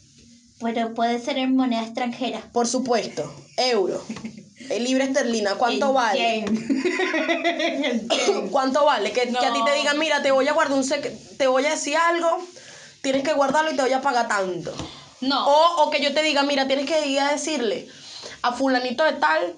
[0.61, 2.41] Pero puede ser en moneda extranjera.
[2.53, 3.33] Por supuesto.
[3.57, 4.01] Euro.
[4.69, 5.55] Eh, Libre esterlina.
[5.55, 6.43] ¿Cuánto vale?
[6.43, 6.45] El
[8.07, 8.49] yen.
[8.51, 9.11] ¿Cuánto vale?
[9.11, 9.75] Que, que a ti te No.
[9.75, 12.39] digan, mira, te voy a guardar un sec te voy a decir algo,
[13.01, 14.73] tienes que guardarlo y te voy a pagar tanto.
[15.21, 15.47] No.
[15.47, 17.87] O, o que yo te diga, mira, tienes que ir a decirle
[18.41, 19.55] a fulanito de tal,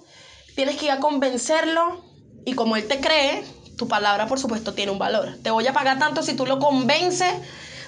[0.56, 2.04] tienes que ir a convencerlo
[2.46, 3.44] y como él te cree,
[3.82, 5.40] tu palabra por supuesto tiene un valor.
[5.42, 7.34] Te voy a pagar tanto si tú lo convences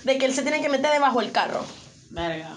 [0.04, 1.64] de que él se tiene que meter debajo del carro.
[2.10, 2.50] Verga.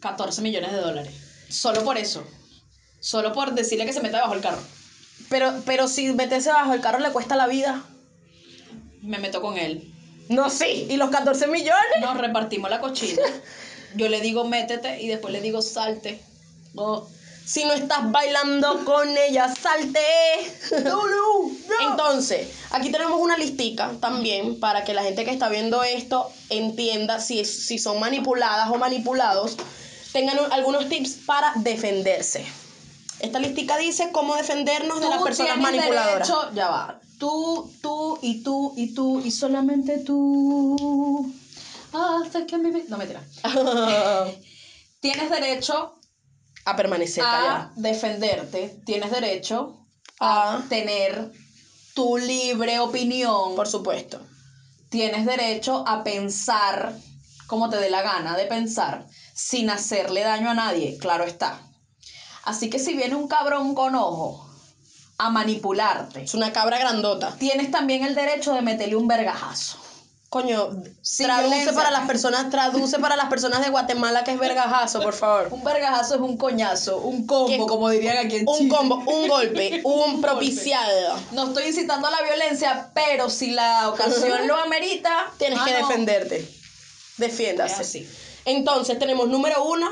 [0.00, 1.12] 14 millones de dólares.
[1.50, 2.24] Solo por eso.
[3.00, 4.62] Solo por decirle que se meta debajo del carro.
[5.28, 7.84] Pero, pero si meterse bajo el carro le cuesta la vida.
[9.02, 9.92] Me meto con él.
[10.30, 10.86] No, sí.
[10.88, 12.00] ¿Y los 14 millones?
[12.00, 13.20] Nos repartimos la cochina.
[13.94, 16.18] Yo le digo métete y después le digo salte.
[16.76, 17.06] Oh.
[17.48, 20.00] Si no estás bailando con ella, salte.
[21.90, 27.20] Entonces, aquí tenemos una listica también para que la gente que está viendo esto entienda
[27.20, 29.56] si, si son manipuladas o manipulados,
[30.12, 32.44] tengan un- algunos tips para defenderse.
[33.20, 36.28] Esta listica dice cómo defendernos de las personas manipuladoras.
[36.28, 37.00] derecho- ya va.
[37.18, 41.32] Tú, tú y tú y tú y solamente tú.
[41.92, 42.70] Hace que mi.
[42.88, 43.22] No, mentira.
[45.00, 45.97] Tienes derecho
[46.70, 47.72] a permanecer a callada.
[47.76, 48.80] defenderte.
[48.84, 49.76] Tienes derecho
[50.20, 51.32] a A- tener
[51.94, 53.54] tu libre opinión.
[53.56, 54.20] Por supuesto.
[54.90, 56.94] tienes derecho a pensar
[57.46, 61.60] como te dé la gana de pensar sin hacerle daño a nadie, claro está.
[62.44, 64.48] Así que si viene un cabrón con ojo
[65.18, 67.34] a manipularte, Es una cabra grandota.
[67.38, 69.78] tienes también el derecho de meterle un vergajazo.
[70.30, 70.68] Coño,
[71.16, 75.48] traduce para las personas, traduce para las personas de Guatemala que es vergajazo, por favor.
[75.50, 77.56] Un vergajazo es un coñazo, un combo, ¿Qué?
[77.66, 78.68] como dirían aquí en Un Chile.
[78.68, 81.18] combo, un golpe, un propiciado.
[81.32, 85.72] No estoy incitando a la violencia, pero si la ocasión lo amerita, Tienes ah, que
[85.80, 85.88] no.
[85.88, 86.54] defenderte.
[87.16, 87.80] Defiéndase.
[87.80, 88.08] así.
[88.44, 89.88] Entonces tenemos número uno,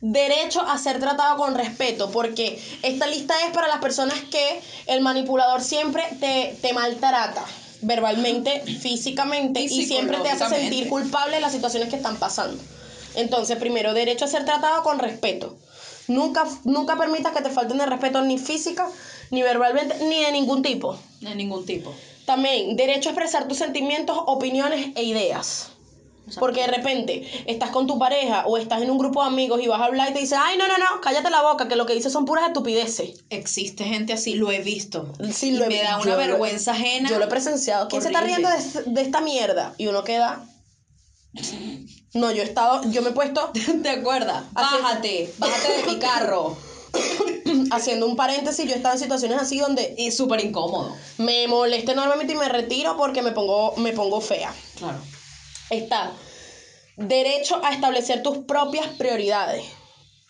[0.00, 5.00] derecho a ser tratado con respeto, porque esta lista es para las personas que el
[5.00, 7.44] manipulador siempre te, te maltrata
[7.82, 12.62] verbalmente, físicamente Y siempre te hace sentir culpable de las situaciones que están pasando.
[13.14, 15.56] Entonces, primero, derecho a ser tratado con respeto.
[16.08, 18.88] Nunca, nunca permitas que te falten de respeto ni física,
[19.30, 20.98] ni verbalmente, ni de ningún tipo.
[21.20, 21.94] De ningún tipo.
[22.24, 25.70] También, derecho a expresar tus sentimientos, opiniones e ideas.
[26.38, 29.66] Porque de repente estás con tu pareja o estás en un grupo de amigos y
[29.66, 31.86] vas a hablar y te dicen, ay, no, no, no, cállate la boca, que lo
[31.86, 33.24] que dices son puras estupideces.
[33.30, 35.12] Existe gente así, lo he visto.
[35.34, 37.08] Sí, Y lo he- me da una lo- vergüenza ajena.
[37.08, 37.88] Yo lo he presenciado.
[37.88, 39.74] ¿Quién se está riendo de, de esta mierda?
[39.78, 40.46] Y uno queda...
[42.14, 43.50] No, yo he estado, yo me he puesto
[43.82, 44.44] ¿Te acuerdas?
[44.52, 46.56] Bájate, bájate de mi carro.
[47.70, 50.96] haciendo un paréntesis, yo he estado en situaciones así donde Y súper incómodo.
[51.18, 54.52] me molesta enormemente y me retiro porque me pongo, me pongo fea.
[54.76, 54.98] Claro.
[55.70, 56.12] Está
[56.96, 59.64] derecho a establecer tus propias prioridades.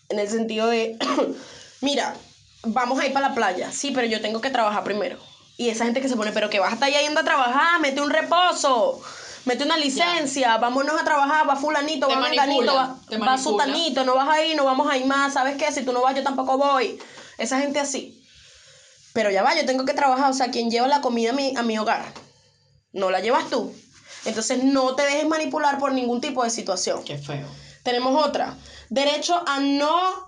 [0.09, 0.97] En el sentido de,
[1.81, 2.15] mira,
[2.63, 3.71] vamos a ir para la playa.
[3.71, 5.17] Sí, pero yo tengo que trabajar primero.
[5.57, 7.79] Y esa gente que se pone, pero que vas a estar ahí yendo a trabajar,
[7.81, 9.01] mete un reposo,
[9.45, 14.29] mete una licencia, vámonos a trabajar, va fulanito, Te va menganito, va, sutanito, no vas
[14.29, 15.71] a ir, no vamos a ir más, ¿sabes qué?
[15.71, 16.99] Si tú no vas, yo tampoco voy.
[17.37, 18.23] Esa gente así.
[19.13, 21.53] Pero ya va, yo tengo que trabajar, o sea, quien lleva la comida a mi,
[21.55, 22.05] a mi hogar,
[22.93, 23.73] no la llevas tú.
[24.25, 27.03] Entonces no te dejes manipular por ningún tipo de situación.
[27.03, 27.47] Qué feo.
[27.83, 28.55] Tenemos otra.
[28.89, 30.25] Derecho a no.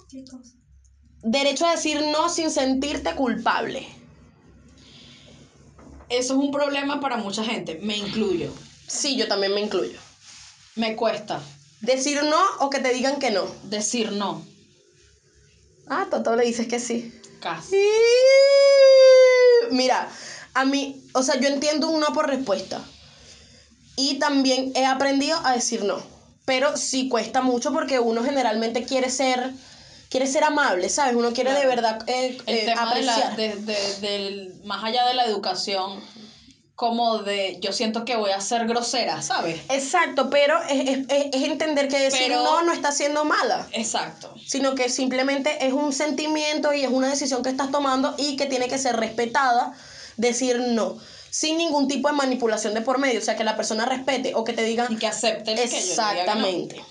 [1.22, 3.88] Derecho a decir no sin sentirte culpable.
[6.10, 7.80] Eso es un problema para mucha gente.
[7.82, 8.52] Me incluyo.
[8.88, 10.00] Sí, yo también me incluyo.
[10.76, 11.42] Me cuesta
[11.82, 13.46] Decir no o que te digan que no.
[13.64, 14.42] decir no.
[15.88, 17.14] Ah, Toto le dices que sí.
[17.42, 17.76] Casi.
[19.70, 20.10] Mira,
[20.54, 22.82] a mí, o sea, yo entiendo un no por respuesta.
[23.96, 26.02] Y también he aprendido a decir no.
[26.46, 29.52] Pero sí cuesta mucho porque uno generalmente quiere ser,
[30.10, 31.16] quiere ser amable, ¿sabes?
[31.16, 35.08] Uno quiere de verdad eh, El eh, tema de la, de, de- del- más allá
[35.08, 36.02] de la educación,
[36.76, 39.62] como de, yo siento que voy a ser grosera, ¿sabes?
[39.70, 43.68] Exacto, pero es, es- es- es entender que decir Pero- no no está siendo mala.
[43.72, 44.34] Exacto.
[44.46, 48.48] sino que simplemente es un sentimiento y es una decisión que estás tomando y que
[48.48, 49.74] tiene que ser respetada,
[50.18, 50.98] decir no,
[51.34, 54.44] sin ningún tipo de manipulación de por medio, o sea, que la persona respete o
[54.44, 55.90] que te digan Y que acepten que yo diga que no.
[55.90, 56.84] exactamente.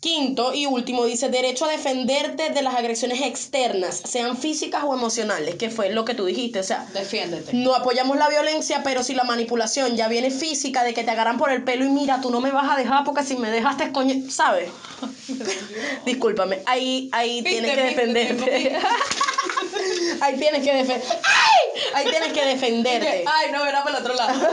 [0.00, 5.56] Quinto y último dice derecho a defenderte de las agresiones externas, sean físicas o emocionales,
[5.56, 7.52] que fue lo que tú dijiste, o sea, Defiéndete.
[7.52, 11.36] no apoyamos la violencia, pero si la manipulación ya viene física, de que te agarran
[11.36, 13.92] por el pelo y mira, tú no me vas a dejar porque si me dejaste,
[13.92, 14.70] coño, ¿sabes?
[16.06, 18.78] Discúlpame, ahí, ahí tienes que defenderte.
[20.20, 21.02] ahí tienes que defender.
[21.24, 21.82] ¡Ay!
[21.94, 23.24] Ahí tienes que defenderte.
[23.26, 24.40] Ay, no, era para el otro lado.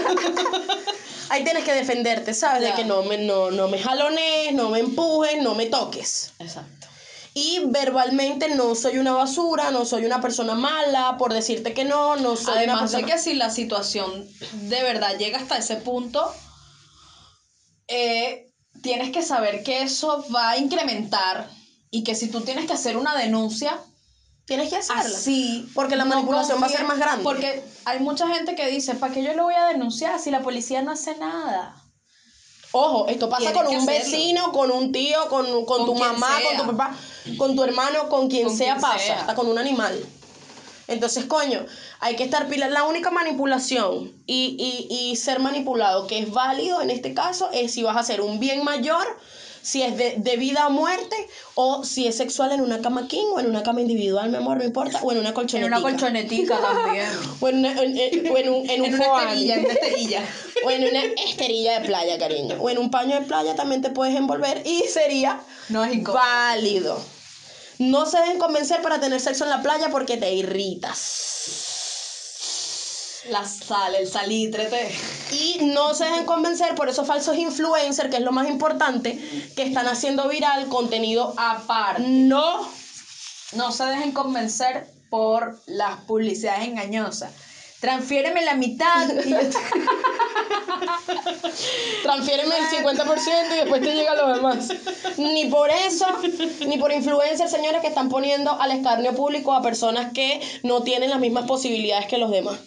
[1.29, 2.61] Ahí tienes que defenderte, ¿sabes?
[2.61, 6.31] De que no me, no, no me jalones, no me empujes, no me toques.
[6.39, 6.87] Exacto.
[7.33, 12.15] Y verbalmente no soy una basura, no soy una persona mala, por decirte que no,
[12.15, 13.13] no soy una Además de persona...
[13.13, 16.33] que si la situación de verdad llega hasta ese punto,
[17.89, 18.49] eh,
[18.81, 21.49] tienes que saber que eso va a incrementar
[21.91, 23.79] y que si tú tienes que hacer una denuncia,
[24.47, 25.03] Tienes que hacerla.
[25.03, 25.69] así.
[25.75, 27.23] Porque la no manipulación va a ser más grande.
[27.23, 30.41] Porque hay mucha gente que dice, ¿para qué yo lo voy a denunciar si la
[30.41, 31.75] policía no hace nada?
[32.71, 36.37] Ojo, esto pasa Tienes con un vecino, con un tío, con, con, Con tu mamá,
[36.37, 36.47] sea.
[36.47, 36.95] con tu papá,
[37.37, 39.19] con tu hermano, con quien Con sea quien pasa, sea.
[39.21, 39.97] hasta con un animal.
[40.87, 41.65] Entonces, coño,
[41.99, 42.69] hay que estar pila.
[42.69, 47.73] La única manipulación y, y, y ser manipulado que es válido en este caso es
[47.73, 49.05] si vas a hacer un bien mayor,
[49.67, 51.15] si es de, de vida o muerte,
[51.55, 54.57] o si es sexual en una cama king o en una cama individual, mi amor,
[54.57, 55.77] no importa, o en una En colchonetica.
[55.77, 57.05] una colchonetica también.
[57.41, 59.73] O en, una- en- en- o en un, en un en una esterilla, en una
[59.73, 60.21] esterilla.
[60.65, 62.55] O en una esterilla de playa, cariño.
[62.61, 66.99] O en un paño de playa también te puedes envolver y sería No es válido.
[67.77, 71.66] No se dejen convencer para tener sexo en la playa porque te irritas.
[73.29, 74.89] La sal, el salitre, te...
[75.35, 79.19] Y no se dejen convencer por esos falsos influencers, que es lo más importante,
[79.55, 82.03] que están haciendo viral contenido aparte.
[82.05, 82.67] no
[83.53, 87.31] No se dejen convencer por las publicidades engañosas.
[87.79, 89.49] Transfiéreme la mitad y yo te-
[92.03, 94.69] Transfiéreme el 50% y después te llega lo demás.
[95.17, 96.05] Ni por eso,
[96.65, 101.09] ni por influencers, señores, que están poniendo al escarnio público a personas que no tienen
[101.09, 102.57] las mismas posibilidades que los demás.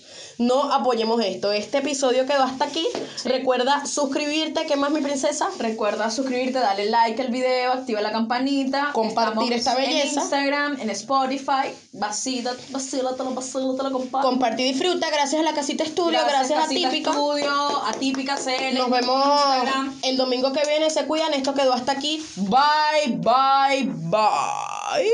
[0.40, 1.52] No apoyemos esto.
[1.52, 2.88] Este episodio quedó hasta aquí.
[3.26, 4.64] Recuerda suscribirte.
[4.64, 5.50] ¿Qué más, mi princesa?
[5.58, 8.88] Recuerda suscribirte, darle like al video, activa la campanita.
[8.94, 10.22] Compartir esta En belleza.
[10.22, 11.74] Instagram, en Spotify.
[11.92, 14.26] Vacila, vacílatelo, vacílatelo, compadre.
[14.26, 15.10] Compartir y disfruta.
[15.10, 16.18] Gracias a la Casita Estudio.
[16.26, 17.10] Gracias, a Casita Típica.
[17.10, 17.52] Estudio,
[17.86, 18.78] a Típica CL.
[18.78, 20.00] Nos vemos Instagram.
[20.04, 20.88] el domingo que viene.
[20.88, 21.34] Se cuidan.
[21.34, 22.24] Esto quedó hasta aquí.
[22.36, 25.12] Bye, bye, bye.